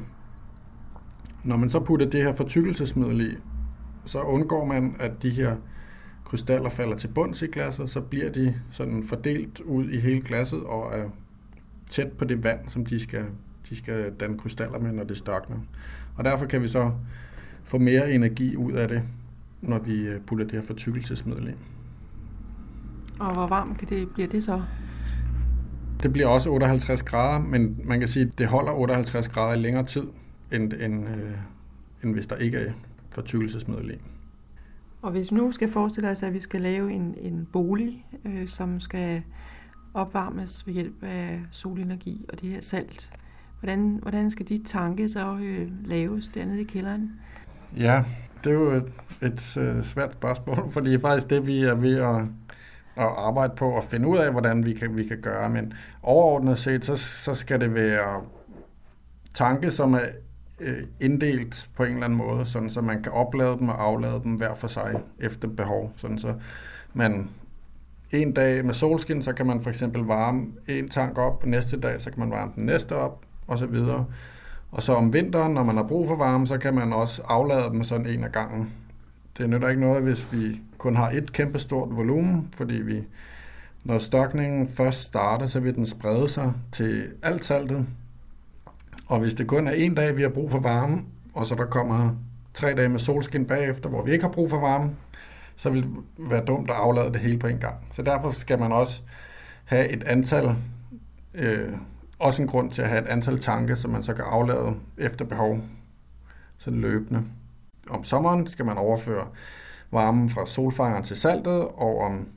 Når 1.44 1.58
man 1.58 1.70
så 1.70 1.80
putter 1.80 2.10
det 2.10 2.24
her 2.24 2.34
fortykkelsesmiddel 2.34 3.32
i, 3.32 3.38
så 4.06 4.22
undgår 4.22 4.66
man, 4.66 4.96
at 5.00 5.24
de 5.24 5.30
her 5.30 5.56
krystaller 6.26 6.70
falder 6.70 6.98
til 6.98 7.08
bunds 7.08 7.42
i 7.42 7.48
glasset, 7.48 7.90
så 7.90 8.02
bliver 8.02 8.30
de 8.30 8.62
sådan 8.72 9.04
fordelt 9.04 9.60
ud 9.60 9.90
i 9.90 10.00
hele 10.00 10.22
glasset 10.22 10.64
og 10.64 10.98
er 10.98 11.10
tæt 11.92 12.12
på 12.12 12.26
det 12.26 12.44
vand, 12.44 12.60
som 12.70 12.86
de 12.86 13.00
skal, 13.00 13.26
de 13.70 13.76
skal 13.76 14.14
danne 14.20 14.38
krystaller 14.38 14.80
med, 14.80 14.92
når 14.92 15.04
det 15.04 15.18
størkner. 15.18 15.58
Og 16.16 16.26
derfor 16.26 16.46
kan 16.46 16.62
vi 16.62 16.68
så 16.68 16.92
få 17.64 17.78
mere 17.78 18.12
energi 18.12 18.56
ud 18.56 18.72
af 18.72 18.88
det, 18.88 19.02
når 19.62 19.80
vi 19.80 20.08
øh, 20.08 20.22
putter 20.22 20.46
det 20.46 20.54
her 20.54 20.62
fortykkelsesmiddel 20.62 21.48
i. 21.48 21.54
Og 23.20 23.34
hvor 23.34 23.48
varmt 23.48 23.78
kan 23.78 23.90
det, 23.90 24.10
bliver 24.10 24.28
det 24.28 24.44
så? 24.44 24.62
Det 26.04 26.14
bliver 26.14 26.28
også 26.28 26.50
58 26.50 27.04
grader, 27.04 27.40
men 27.40 27.80
man 27.84 28.00
kan 28.00 28.08
sige, 28.08 28.26
at 28.26 28.40
det 28.40 28.48
holder 28.48 28.72
58 28.72 29.28
grader 29.28 29.54
i 29.54 29.62
længere 29.62 29.86
tid, 29.86 30.04
end, 30.52 30.74
end, 30.74 31.10
øh, 31.10 31.32
end 32.04 32.14
hvis 32.14 32.28
der 32.28 32.36
ikke 32.36 32.58
er 32.58 32.72
fortykkelsesmiddel 33.10 33.92
i. 33.92 34.02
Og 35.02 35.12
hvis 35.12 35.32
nu 35.32 35.52
skal 35.52 35.70
forestille 35.70 36.10
os, 36.10 36.24
at 36.24 36.34
vi 36.34 36.40
skal 36.40 36.62
lave 36.62 36.92
en, 36.92 37.16
en 37.22 37.48
bolig, 37.52 38.06
øh, 38.26 38.48
som 38.48 38.80
skal 38.80 39.24
opvarmes 39.94 40.68
ved 40.68 40.74
hjælp 40.74 41.04
af 41.04 41.42
solenergi 41.52 42.26
og 42.30 42.42
det 42.42 42.50
her 42.50 42.62
salt, 42.62 43.12
hvordan, 43.60 44.00
hvordan 44.02 44.32
skal 44.32 44.48
de 44.48 44.64
tanke 44.64 45.10
så 45.10 45.38
øh, 45.42 45.68
laves 45.86 46.30
dernede 46.30 46.62
i 46.62 46.64
kælderen? 46.64 47.12
Ja, 47.78 48.04
det 48.44 48.50
er 48.50 48.54
jo 48.54 48.72
et, 48.72 48.92
et 49.22 49.58
øh, 49.58 49.84
svært 49.84 50.14
spørgsmål, 50.14 50.72
fordi 50.72 50.90
det 50.90 50.96
er 50.96 51.00
faktisk 51.00 51.30
det, 51.30 51.48
vi 51.48 51.64
er 51.64 51.76
ved 51.76 51.98
at, 51.98 52.22
at 52.96 53.12
arbejde 53.18 53.54
på 53.56 53.78
at 53.78 53.84
finde 53.84 54.08
ud 54.08 54.18
af, 54.18 54.32
hvordan 54.32 54.66
vi 54.66 54.74
kan, 54.74 54.98
vi 54.98 55.04
kan 55.04 55.22
gøre. 55.22 55.50
Men 55.50 55.74
overordnet 56.04 56.60
set, 56.60 56.86
så, 56.86 56.96
så 56.96 57.34
skal 57.34 57.62
det 57.62 57.74
være 57.74 58.22
tanke, 59.34 59.72
som 59.72 59.94
er 59.94 60.06
øh, 60.60 60.84
inddelt 61.00 61.70
på 61.76 61.84
en 61.84 61.94
eller 61.94 62.06
anden 62.06 62.18
måde, 62.18 62.46
sådan 62.46 62.70
så 62.70 62.82
man 62.82 63.04
kan 63.04 63.12
oplade 63.12 63.58
dem 63.58 63.70
og 63.70 63.84
aflade 63.84 64.22
dem 64.24 64.36
hver 64.36 64.54
for 64.54 64.68
sig 64.68 64.94
efter 65.20 65.48
behov. 65.48 65.94
Sådan 65.96 66.20
så 66.20 66.36
man 66.94 67.30
en 68.12 68.32
dag 68.32 68.66
med 68.66 68.74
solskin, 68.74 69.24
så 69.24 69.34
kan 69.34 69.46
man 69.46 69.62
for 69.62 69.70
eksempel 69.70 70.02
varme 70.02 70.46
en 70.68 70.90
tank 70.90 71.18
op, 71.18 71.44
og 71.44 71.50
næste 71.50 71.80
dag, 71.80 72.02
så 72.02 72.10
kan 72.10 72.20
man 72.20 72.32
varme 72.32 72.52
den 72.56 72.66
næste 72.66 72.96
op, 72.96 73.22
og 73.48 73.60
så 73.60 73.66
videre. 73.66 74.06
Og 74.72 74.84
så 74.84 74.94
om 74.94 75.14
vinteren, 75.14 75.54
når 75.54 75.64
man 75.64 75.76
har 75.76 75.84
brug 75.84 76.08
for 76.08 76.16
varme, 76.16 76.48
så 76.48 76.58
kan 76.58 76.76
man 76.76 76.94
også 76.94 77.22
aflade 77.28 77.70
dem 77.70 77.84
sådan 77.84 78.06
en 78.06 78.24
af 78.24 78.32
gangen. 78.32 78.70
Det 79.38 79.50
nytter 79.50 79.70
ikke 79.70 79.82
noget, 79.82 80.04
hvis 80.04 80.34
vi 80.34 80.60
kun 80.78 80.96
har 80.96 81.10
et 81.10 81.34
kæmpestort 81.34 81.96
volumen, 81.96 82.50
fordi 82.54 82.74
vi, 82.74 83.04
når 83.84 83.98
stokningen 83.98 84.68
først 84.68 85.02
starter, 85.02 85.48
så 85.48 85.60
vil 85.60 85.76
den 85.76 85.86
sprede 85.86 86.28
sig 86.28 86.54
til 86.72 87.08
alt 87.24 87.46
saltet. 87.46 87.86
Og 89.08 89.20
hvis 89.20 89.34
det 89.34 89.48
kun 89.48 89.68
er 89.68 89.72
en 89.72 89.96
dag, 89.96 90.18
vi 90.18 90.22
har 90.22 90.30
brug 90.30 90.52
for 90.52 90.60
varme, 90.60 91.02
og 91.34 91.46
så 91.46 91.56
der 91.56 91.66
kommer 91.66 92.16
tre 92.54 92.74
dage 92.74 92.90
med 92.90 93.00
solskin 93.00 93.46
bagefter, 93.46 93.90
hvor 93.90 94.04
vi 94.04 94.12
ikke 94.12 94.24
har 94.24 94.32
brug 94.32 94.50
for 94.50 94.60
varme, 94.60 94.90
så 95.62 95.70
vil 95.70 95.84
det 95.84 95.92
være 96.18 96.46
dumt 96.46 96.70
at 96.70 96.76
aflade 96.76 97.14
det 97.14 97.22
hele 97.22 97.40
på 97.40 97.48
en 97.48 97.58
gang. 97.58 97.76
Så 97.92 98.02
derfor 98.02 98.32
skal 98.32 98.60
man 98.60 98.72
også 98.72 99.02
have 99.66 99.90
et 99.90 100.04
antal 100.04 100.56
øh, 101.34 101.74
også 102.20 102.42
en 102.42 102.48
grund 102.48 102.72
til 102.72 102.82
at 102.82 102.90
have 102.90 103.02
et 103.02 103.08
antal 103.08 103.40
tanke, 103.40 103.76
som 103.76 103.92
man 103.92 104.04
så 104.04 104.14
kan 104.14 104.26
aflade 104.26 104.76
efter 104.98 105.26
behov, 105.26 105.60
sådan 106.58 106.80
løbende. 106.80 107.24
Om 107.90 108.04
sommeren 108.04 108.48
skal 108.48 108.66
man 108.66 108.78
overføre 108.78 109.28
varmen 109.92 110.30
fra 110.30 110.46
solfangeren 110.46 111.04
til 111.04 111.16
saltet, 111.16 111.68
og 111.68 112.02
om 112.02 112.28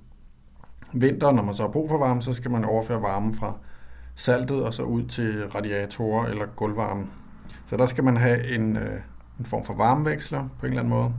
vinteren, 0.93 1.37
når 1.37 1.43
man 1.43 1.55
så 1.55 1.63
har 1.63 1.71
brug 1.71 1.89
for 1.89 1.99
varme, 1.99 2.23
så 2.23 2.33
skal 2.33 2.51
man 2.51 2.65
overføre 2.65 3.03
varmen 3.03 3.35
fra 3.35 3.55
saltet 4.15 4.65
og 4.65 4.75
så 4.75 4.83
ud 4.83 5.07
til 5.07 5.49
radiatorer 5.49 6.27
eller 6.27 6.47
gulvvarme. 6.57 7.07
Så 7.67 7.77
der 7.77 7.87
skal 7.87 8.05
man 8.05 8.17
have 8.17 8.55
en, 8.55 8.77
øh, 8.77 9.01
en 9.39 9.45
form 9.45 9.65
for 9.65 9.75
varmeveksler 9.75 10.49
på 10.59 10.67
en 10.67 10.73
eller 10.73 10.83
anden 10.83 10.95
måde. 10.95 11.15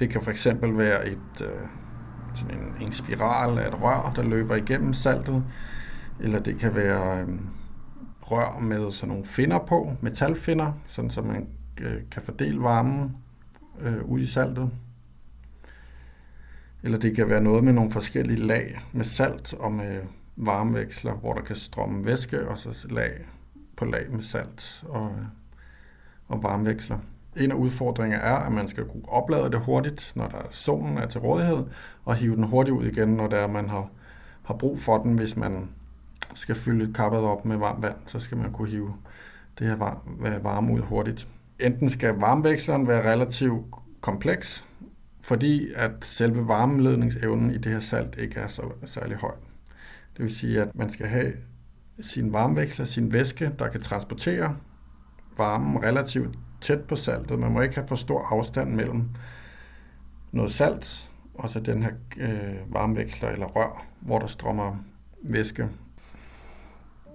Det 0.00 0.10
kan 0.10 0.22
for 0.22 0.30
eksempel 0.30 0.78
være 0.78 1.08
et, 1.08 1.40
øh, 1.42 1.66
sådan 2.34 2.58
en, 2.58 2.86
en 2.86 2.92
spiral 2.92 3.58
af 3.58 3.68
et 3.68 3.82
rør, 3.82 4.12
der 4.16 4.22
løber 4.22 4.54
igennem 4.54 4.92
saltet, 4.92 5.44
eller 6.20 6.38
det 6.38 6.58
kan 6.58 6.74
være 6.74 7.20
øh, 7.20 7.28
rør 8.20 8.58
med 8.60 8.90
sådan 8.90 9.08
nogle 9.08 9.24
finder 9.24 9.58
på, 9.58 9.96
metalfinder, 10.00 10.72
sådan 10.86 11.10
så 11.10 11.22
man 11.22 11.48
øh, 11.80 12.02
kan 12.10 12.22
fordele 12.22 12.60
varmen 12.60 13.16
øh, 13.80 14.04
ud 14.04 14.20
i 14.20 14.26
saltet. 14.26 14.70
Eller 16.82 16.98
det 16.98 17.16
kan 17.16 17.28
være 17.28 17.40
noget 17.40 17.64
med 17.64 17.72
nogle 17.72 17.90
forskellige 17.90 18.46
lag 18.46 18.80
med 18.92 19.04
salt 19.04 19.54
og 19.54 19.72
med 19.72 20.00
varmeveksler, 20.36 21.14
hvor 21.14 21.34
der 21.34 21.42
kan 21.42 21.56
strømme 21.56 22.04
væske, 22.04 22.48
og 22.48 22.58
så 22.58 22.86
lag 22.90 23.10
på 23.76 23.84
lag 23.84 24.10
med 24.10 24.22
salt 24.22 24.84
og, 24.88 25.10
øh, 25.10 25.24
og 26.28 26.42
varmeveksler. 26.42 26.98
En 27.36 27.50
af 27.50 27.54
udfordringerne 27.54 28.22
er, 28.22 28.34
at 28.34 28.52
man 28.52 28.68
skal 28.68 28.84
kunne 28.84 29.08
oplade 29.08 29.50
det 29.50 29.60
hurtigt, 29.60 30.12
når 30.14 30.28
der 30.28 30.42
solen 30.50 30.98
er 30.98 31.06
til 31.06 31.20
rådighed, 31.20 31.64
og 32.04 32.14
hive 32.14 32.36
den 32.36 32.44
hurtigt 32.44 32.76
ud 32.76 32.84
igen, 32.84 33.08
når 33.08 33.26
der 33.26 33.36
er, 33.36 33.46
man 33.46 33.68
har, 33.68 33.88
har 34.42 34.54
brug 34.54 34.78
for 34.78 34.98
den, 34.98 35.14
hvis 35.14 35.36
man 35.36 35.68
skal 36.34 36.54
fylde 36.54 36.92
kappet 36.92 37.20
op 37.20 37.44
med 37.44 37.56
varmt 37.56 37.82
vand, 37.82 37.96
så 38.06 38.18
skal 38.18 38.38
man 38.38 38.52
kunne 38.52 38.68
hive 38.68 38.94
det 39.58 39.66
her 39.66 40.02
øh, 40.26 40.44
varme 40.44 40.72
ud 40.72 40.80
hurtigt. 40.80 41.28
Enten 41.58 41.88
skal 41.88 42.14
varmeveksleren 42.14 42.88
være 42.88 43.12
relativt 43.12 43.64
kompleks, 44.00 44.64
fordi 45.20 45.72
at 45.76 45.90
selve 46.02 46.48
varmeledningsevnen 46.48 47.50
i 47.50 47.58
det 47.58 47.72
her 47.72 47.80
salt 47.80 48.18
ikke 48.18 48.40
er 48.40 48.48
så 48.48 48.62
særlig 48.84 49.16
høj. 49.16 49.34
Det 50.16 50.22
vil 50.22 50.34
sige, 50.34 50.62
at 50.62 50.68
man 50.74 50.90
skal 50.90 51.06
have 51.06 51.32
sin 52.00 52.32
varmeveksler, 52.32 52.84
sin 52.84 53.12
væske, 53.12 53.50
der 53.58 53.68
kan 53.68 53.80
transportere 53.80 54.56
varmen 55.36 55.82
relativt 55.82 56.38
tæt 56.60 56.80
på 56.80 56.96
saltet. 56.96 57.38
Man 57.38 57.52
må 57.52 57.60
ikke 57.60 57.74
have 57.74 57.88
for 57.88 57.96
stor 57.96 58.26
afstand 58.30 58.70
mellem 58.70 59.08
noget 60.32 60.52
salt 60.52 61.10
og 61.34 61.50
så 61.50 61.60
den 61.60 61.82
her 61.82 61.90
øh, 62.16 62.74
varmeveksler 62.74 63.28
eller 63.28 63.46
rør, 63.46 63.86
hvor 64.00 64.18
der 64.18 64.26
strømmer 64.26 64.76
væske 65.22 65.68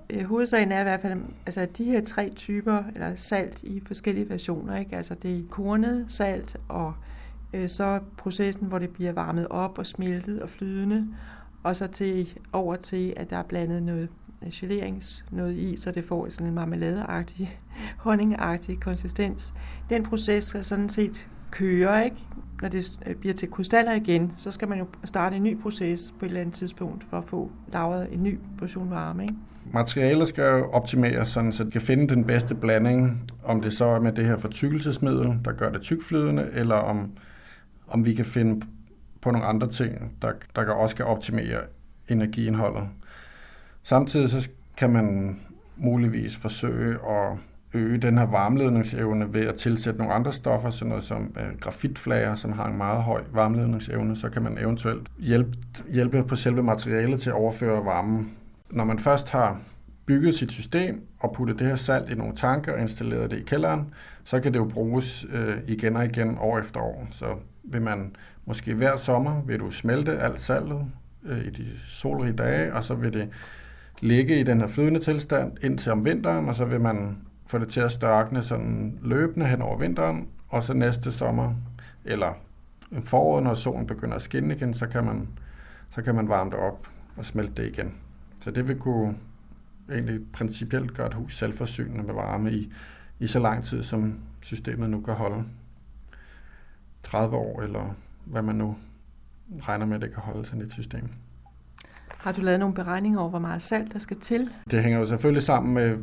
øh, 0.09 0.23
hovedsagen 0.23 0.71
er 0.71 0.79
i 0.79 0.83
hvert 0.83 1.01
fald, 1.01 1.21
altså 1.45 1.67
de 1.77 1.83
her 1.83 2.01
tre 2.03 2.29
typer, 2.35 2.83
eller 2.95 3.15
salt 3.15 3.63
i 3.63 3.81
forskellige 3.87 4.29
versioner, 4.29 4.77
ikke? 4.77 4.97
Altså 4.97 5.15
det 5.15 5.39
er 5.39 5.43
kornet 5.49 6.05
salt, 6.07 6.57
og 6.67 6.93
øh, 7.53 7.69
så 7.69 7.99
processen, 8.17 8.67
hvor 8.67 8.79
det 8.79 8.89
bliver 8.89 9.11
varmet 9.11 9.47
op 9.47 9.77
og 9.77 9.85
smeltet 9.85 10.41
og 10.41 10.49
flydende, 10.49 11.07
og 11.63 11.75
så 11.75 11.87
til, 11.87 12.39
over 12.53 12.75
til, 12.75 13.13
at 13.17 13.29
der 13.29 13.37
er 13.37 13.43
blandet 13.43 13.83
noget 13.83 14.09
Øh, 14.43 14.49
gelerings 14.53 15.25
noget 15.31 15.53
i, 15.53 15.77
så 15.77 15.91
det 15.91 16.05
får 16.05 16.29
sådan 16.29 16.47
en 16.47 16.53
marmeladeagtig, 16.53 17.59
honningagtig 17.97 18.79
konsistens. 18.79 19.53
Den 19.89 20.03
proces 20.03 20.43
skal 20.43 20.63
sådan 20.63 20.89
set 20.89 21.27
køre, 21.51 22.05
ikke? 22.05 22.17
når 22.61 22.69
det 22.69 22.99
øh, 23.05 23.15
bliver 23.15 23.33
til 23.33 23.51
krystaller 23.51 23.93
igen, 23.93 24.31
så 24.37 24.51
skal 24.51 24.67
man 24.67 24.79
jo 24.79 24.85
starte 25.03 25.35
en 25.35 25.43
ny 25.43 25.61
proces 25.61 26.15
på 26.19 26.25
et 26.25 26.29
eller 26.29 26.41
andet 26.41 26.55
tidspunkt 26.55 27.05
for 27.09 27.17
at 27.17 27.23
få 27.25 27.51
lavet 27.73 28.13
en 28.13 28.23
ny 28.23 28.39
portion 28.57 28.91
varme. 28.91 29.23
Ikke? 29.23 29.35
Materialet 29.73 30.27
skal 30.27 30.43
jo 30.43 30.71
optimeres, 30.71 31.29
sådan, 31.29 31.51
så 31.51 31.63
det 31.63 31.73
kan 31.73 31.81
finde 31.81 32.15
den 32.15 32.23
bedste 32.23 32.55
blanding, 32.55 33.31
om 33.43 33.61
det 33.61 33.73
så 33.73 33.85
er 33.85 33.99
med 33.99 34.11
det 34.11 34.25
her 34.25 34.37
fortykkelsesmiddel, 34.37 35.39
der 35.45 35.51
gør 35.51 35.71
det 35.71 35.81
tykflydende, 35.81 36.49
eller 36.53 36.75
om, 36.75 37.11
om 37.87 38.05
vi 38.05 38.13
kan 38.13 38.25
finde 38.25 38.65
på 39.21 39.31
nogle 39.31 39.47
andre 39.47 39.67
ting, 39.67 40.11
der, 40.21 40.31
der 40.55 40.71
også 40.71 40.95
kan 40.95 41.05
optimere 41.05 41.59
energiindholdet. 42.09 42.83
Samtidig 43.87 44.29
så 44.29 44.49
kan 44.77 44.89
man 44.89 45.39
muligvis 45.77 46.37
forsøge 46.37 46.93
at 46.93 47.37
øge 47.73 47.97
den 47.97 48.17
her 48.17 48.25
varmeledningsevne 48.25 49.33
ved 49.33 49.45
at 49.45 49.55
tilsætte 49.55 49.99
nogle 49.99 50.13
andre 50.13 50.33
stoffer, 50.33 50.69
sådan 50.69 50.89
noget 50.89 51.03
som 51.03 51.35
øh, 51.39 51.59
grafitflager, 51.59 52.35
som 52.35 52.51
har 52.51 52.67
en 52.67 52.77
meget 52.77 53.03
høj 53.03 53.23
varmeledningsevne, 53.31 54.15
så 54.15 54.29
kan 54.29 54.41
man 54.41 54.57
eventuelt 54.57 55.07
hjælpe, 55.19 55.57
hjælpe 55.89 56.23
på 56.23 56.35
selve 56.35 56.63
materialet 56.63 57.21
til 57.21 57.29
at 57.29 57.35
overføre 57.35 57.85
varmen. 57.85 58.31
Når 58.69 58.83
man 58.83 58.99
først 58.99 59.29
har 59.29 59.59
bygget 60.05 60.35
sit 60.35 60.51
system 60.51 61.03
og 61.19 61.33
puttet 61.33 61.59
det 61.59 61.67
her 61.67 61.75
salt 61.75 62.09
i 62.09 62.15
nogle 62.15 62.35
tanker 62.35 62.73
og 62.73 62.79
installeret 62.79 63.31
det 63.31 63.37
i 63.37 63.43
kælderen, 63.43 63.93
så 64.23 64.39
kan 64.39 64.53
det 64.53 64.59
jo 64.59 64.65
bruges 64.65 65.25
øh, 65.33 65.57
igen 65.67 65.95
og 65.95 66.05
igen 66.05 66.37
år 66.39 66.59
efter 66.59 66.79
år. 66.79 67.07
Så 67.11 67.25
vil 67.63 67.81
man 67.81 68.15
måske 68.45 68.73
hver 68.73 68.97
sommer, 68.97 69.41
vil 69.41 69.59
du 69.59 69.71
smelte 69.71 70.19
alt 70.19 70.41
saltet 70.41 70.85
øh, 71.25 71.39
i 71.39 71.49
de 71.49 71.65
solrige 71.87 72.33
dage, 72.33 72.73
og 72.73 72.83
så 72.83 72.95
vil 72.95 73.13
det 73.13 73.29
ligge 73.99 74.39
i 74.39 74.43
den 74.43 74.59
her 74.59 74.67
flydende 74.67 74.99
tilstand 74.99 75.63
indtil 75.63 75.91
om 75.91 76.05
vinteren, 76.05 76.49
og 76.49 76.55
så 76.55 76.65
vil 76.65 76.81
man 76.81 77.17
få 77.47 77.57
det 77.57 77.69
til 77.69 77.79
at 77.79 77.91
størkne 77.91 78.43
sådan 78.43 78.99
løbende 79.01 79.47
hen 79.47 79.61
over 79.61 79.77
vinteren, 79.77 80.27
og 80.49 80.63
så 80.63 80.73
næste 80.73 81.11
sommer, 81.11 81.53
eller 82.05 82.33
foråret, 83.01 83.43
når 83.43 83.53
solen 83.53 83.87
begynder 83.87 84.15
at 84.15 84.21
skinne 84.21 84.55
igen, 84.55 84.73
så 84.73 84.87
kan 84.87 85.05
man, 85.05 85.27
så 85.91 86.01
kan 86.01 86.15
man 86.15 86.29
varme 86.29 86.49
det 86.51 86.59
op 86.59 86.87
og 87.17 87.25
smelte 87.25 87.61
det 87.61 87.69
igen. 87.69 87.93
Så 88.39 88.51
det 88.51 88.67
vil 88.67 88.79
kunne 88.79 89.17
egentlig 89.91 90.31
principielt 90.33 90.93
gøre 90.93 91.07
et 91.07 91.13
hus 91.13 91.37
selvforsynende 91.37 92.03
med 92.03 92.13
varme 92.13 92.51
i, 92.51 92.73
i 93.19 93.27
så 93.27 93.39
lang 93.39 93.63
tid, 93.63 93.83
som 93.83 94.19
systemet 94.41 94.89
nu 94.89 95.01
kan 95.01 95.13
holde. 95.13 95.43
30 97.03 97.35
år, 97.35 97.61
eller 97.61 97.95
hvad 98.25 98.41
man 98.41 98.55
nu 98.55 98.75
regner 99.61 99.85
med, 99.85 99.95
at 99.95 100.01
det 100.01 100.13
kan 100.13 100.23
holde 100.23 100.45
sådan 100.45 100.61
et 100.61 100.71
system. 100.71 101.09
Har 102.25 102.31
du 102.31 102.41
lavet 102.41 102.59
nogle 102.59 102.75
beregninger 102.75 103.19
over, 103.19 103.29
hvor 103.29 103.39
meget 103.39 103.61
salt 103.61 103.93
der 103.93 103.99
skal 103.99 104.17
til? 104.17 104.49
Det 104.71 104.83
hænger 104.83 104.99
jo 104.99 105.05
selvfølgelig 105.05 105.43
sammen 105.43 105.73
med 105.73 105.97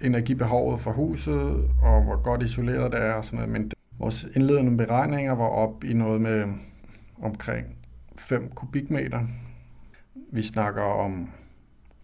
energibehovet 0.00 0.80
for 0.80 0.92
huset, 0.92 1.70
og 1.82 2.02
hvor 2.02 2.22
godt 2.22 2.42
isoleret 2.42 2.92
det 2.92 3.00
er 3.00 3.12
og 3.12 3.24
sådan 3.24 3.36
noget. 3.36 3.52
Men 3.52 3.70
vores 3.98 4.26
indledende 4.36 4.76
beregninger 4.76 5.32
var 5.32 5.44
op 5.44 5.84
i 5.84 5.92
noget 5.92 6.20
med 6.20 6.44
omkring 7.22 7.66
5 8.16 8.50
kubikmeter. 8.54 9.20
Vi 10.32 10.42
snakker 10.42 10.82
om 10.82 11.30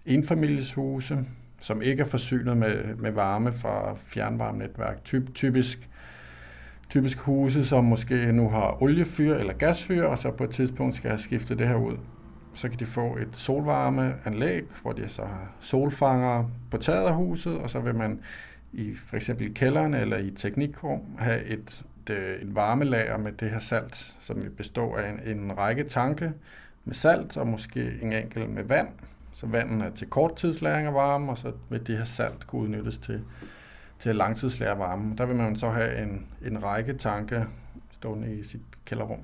enfamilieshuse, 0.06 1.18
som 1.60 1.82
ikke 1.82 2.02
er 2.02 2.06
forsynet 2.06 2.56
med, 2.56 2.94
med 2.96 3.10
varme 3.10 3.52
fra 3.52 3.94
fjernvarmenetværk. 3.94 5.04
Typ, 5.04 5.34
typisk, 5.34 5.90
typisk 6.88 7.18
huse, 7.18 7.64
som 7.64 7.84
måske 7.84 8.32
nu 8.32 8.48
har 8.48 8.82
oliefyr 8.82 9.34
eller 9.34 9.52
gasfyr, 9.52 10.04
og 10.04 10.18
så 10.18 10.30
på 10.30 10.44
et 10.44 10.50
tidspunkt 10.50 10.96
skal 10.96 11.10
have 11.10 11.20
skiftet 11.20 11.58
det 11.58 11.68
her 11.68 11.76
ud. 11.76 11.96
Så 12.54 12.68
kan 12.68 12.78
de 12.78 12.86
få 12.86 13.16
et 13.16 13.28
solvarmeanlæg, 13.32 14.64
hvor 14.82 14.92
de 14.92 15.08
så 15.08 15.22
har 15.22 15.52
solfanger 15.60 16.50
på 16.70 16.76
taget 16.76 17.06
af 17.06 17.14
huset, 17.14 17.58
og 17.58 17.70
så 17.70 17.80
vil 17.80 17.94
man 17.94 18.20
i 18.72 18.94
for 19.06 19.16
eksempel 19.16 19.46
i 19.46 19.52
kælderen 19.52 19.94
eller 19.94 20.16
i 20.16 20.30
teknikrum 20.30 21.00
have 21.18 21.44
et, 21.44 21.84
et, 22.10 22.42
et 22.42 22.54
varmelager 22.54 23.18
med 23.18 23.32
det 23.32 23.50
her 23.50 23.60
salt, 23.60 23.96
som 23.96 24.42
vil 24.42 24.50
bestå 24.50 24.94
af 24.94 25.10
en, 25.10 25.38
en 25.38 25.58
række 25.58 25.84
tanke 25.84 26.32
med 26.84 26.94
salt 26.94 27.36
og 27.36 27.46
måske 27.46 27.98
en 28.02 28.12
enkelt 28.12 28.50
med 28.50 28.64
vand, 28.64 28.88
så 29.32 29.46
vandet 29.46 29.86
er 29.86 29.90
til 29.90 30.06
korttidslagring 30.06 30.86
af 30.86 30.94
varme, 30.94 31.30
og 31.30 31.38
så 31.38 31.52
vil 31.68 31.86
det 31.86 31.98
her 31.98 32.04
salt 32.04 32.46
kunne 32.46 32.62
udnyttes 32.62 32.98
til, 32.98 33.24
til 33.98 34.16
langtidslære 34.16 34.78
varme. 34.78 35.16
Der 35.16 35.26
vil 35.26 35.36
man 35.36 35.56
så 35.56 35.70
have 35.70 36.02
en, 36.02 36.26
en 36.46 36.62
række 36.62 36.92
tanke 36.92 37.46
stående 37.90 38.34
i 38.34 38.42
sit 38.42 38.60
kælderrum. 38.84 39.20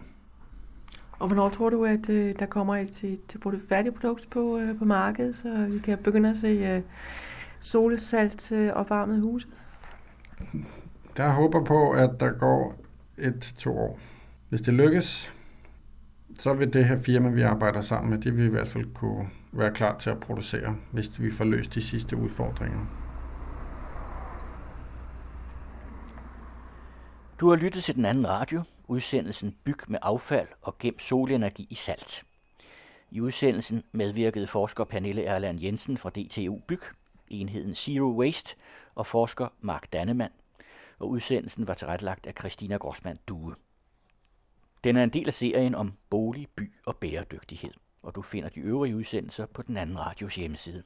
Og 1.18 1.26
hvornår 1.26 1.48
tror 1.48 1.70
du, 1.70 1.84
at 1.84 2.08
øh, 2.08 2.34
der 2.38 2.46
kommer 2.46 2.76
et 2.76 2.92
til, 2.92 3.18
til 3.28 3.40
færdigt 3.68 3.94
produkt 3.94 4.30
på, 4.30 4.58
øh, 4.58 4.78
på 4.78 4.84
markedet, 4.84 5.36
så 5.36 5.66
vi 5.68 5.78
kan 5.78 5.98
begynde 5.98 6.30
at 6.30 6.36
se 6.36 6.46
øh, 6.46 6.82
solsalt 7.58 8.52
øh, 8.52 8.72
opvarmet 8.72 9.20
huse? 9.20 9.48
Der 11.16 11.28
håber 11.28 11.64
på, 11.64 11.90
at 11.90 12.10
der 12.20 12.30
går 12.30 12.74
et 13.18 13.38
til 13.40 13.56
to 13.56 13.78
år. 13.78 13.98
Hvis 14.48 14.60
det 14.60 14.74
lykkes, 14.74 15.32
så 16.38 16.54
vil 16.54 16.72
det 16.72 16.84
her 16.84 16.98
firma, 16.98 17.28
vi 17.28 17.42
arbejder 17.42 17.82
sammen 17.82 18.10
med, 18.10 18.18
det 18.18 18.36
vil 18.36 18.44
i 18.44 18.50
hvert 18.50 18.68
fald 18.68 18.94
kunne 18.94 19.28
være 19.52 19.72
klar 19.72 19.98
til 19.98 20.10
at 20.10 20.20
producere, 20.20 20.76
hvis 20.92 21.20
vi 21.20 21.30
får 21.30 21.44
løst 21.44 21.74
de 21.74 21.80
sidste 21.80 22.16
udfordringer. 22.16 22.78
Du 27.40 27.48
har 27.48 27.56
lyttet 27.56 27.82
til 27.82 27.94
den 27.94 28.04
anden 28.04 28.28
radio, 28.28 28.62
udsendelsen 28.88 29.56
Byg 29.64 29.78
med 29.88 29.98
affald 30.02 30.48
og 30.62 30.78
gem 30.78 30.98
solenergi 30.98 31.66
i 31.70 31.74
salt. 31.74 32.24
I 33.10 33.20
udsendelsen 33.20 33.82
medvirkede 33.92 34.46
forsker 34.46 34.84
Pernille 34.84 35.24
Erland 35.24 35.60
Jensen 35.60 35.96
fra 35.96 36.10
DTU 36.10 36.58
Byg, 36.68 36.82
enheden 37.28 37.74
Zero 37.74 38.18
Waste, 38.18 38.56
og 38.94 39.06
forsker 39.06 39.48
Mark 39.60 39.92
Dannemann, 39.92 40.32
og 40.98 41.08
udsendelsen 41.08 41.68
var 41.68 41.74
tilrettelagt 41.74 42.26
af 42.26 42.34
Christina 42.38 42.76
Grossmann 42.76 43.18
Due. 43.28 43.54
Den 44.84 44.96
er 44.96 45.04
en 45.04 45.10
del 45.10 45.26
af 45.26 45.34
serien 45.34 45.74
om 45.74 45.92
bolig, 46.10 46.48
by 46.56 46.72
og 46.86 46.96
bæredygtighed, 46.96 47.72
og 48.02 48.14
du 48.14 48.22
finder 48.22 48.48
de 48.48 48.60
øvrige 48.60 48.96
udsendelser 48.96 49.46
på 49.46 49.62
den 49.62 49.76
anden 49.76 49.98
radios 49.98 50.34
hjemmeside. 50.34 50.82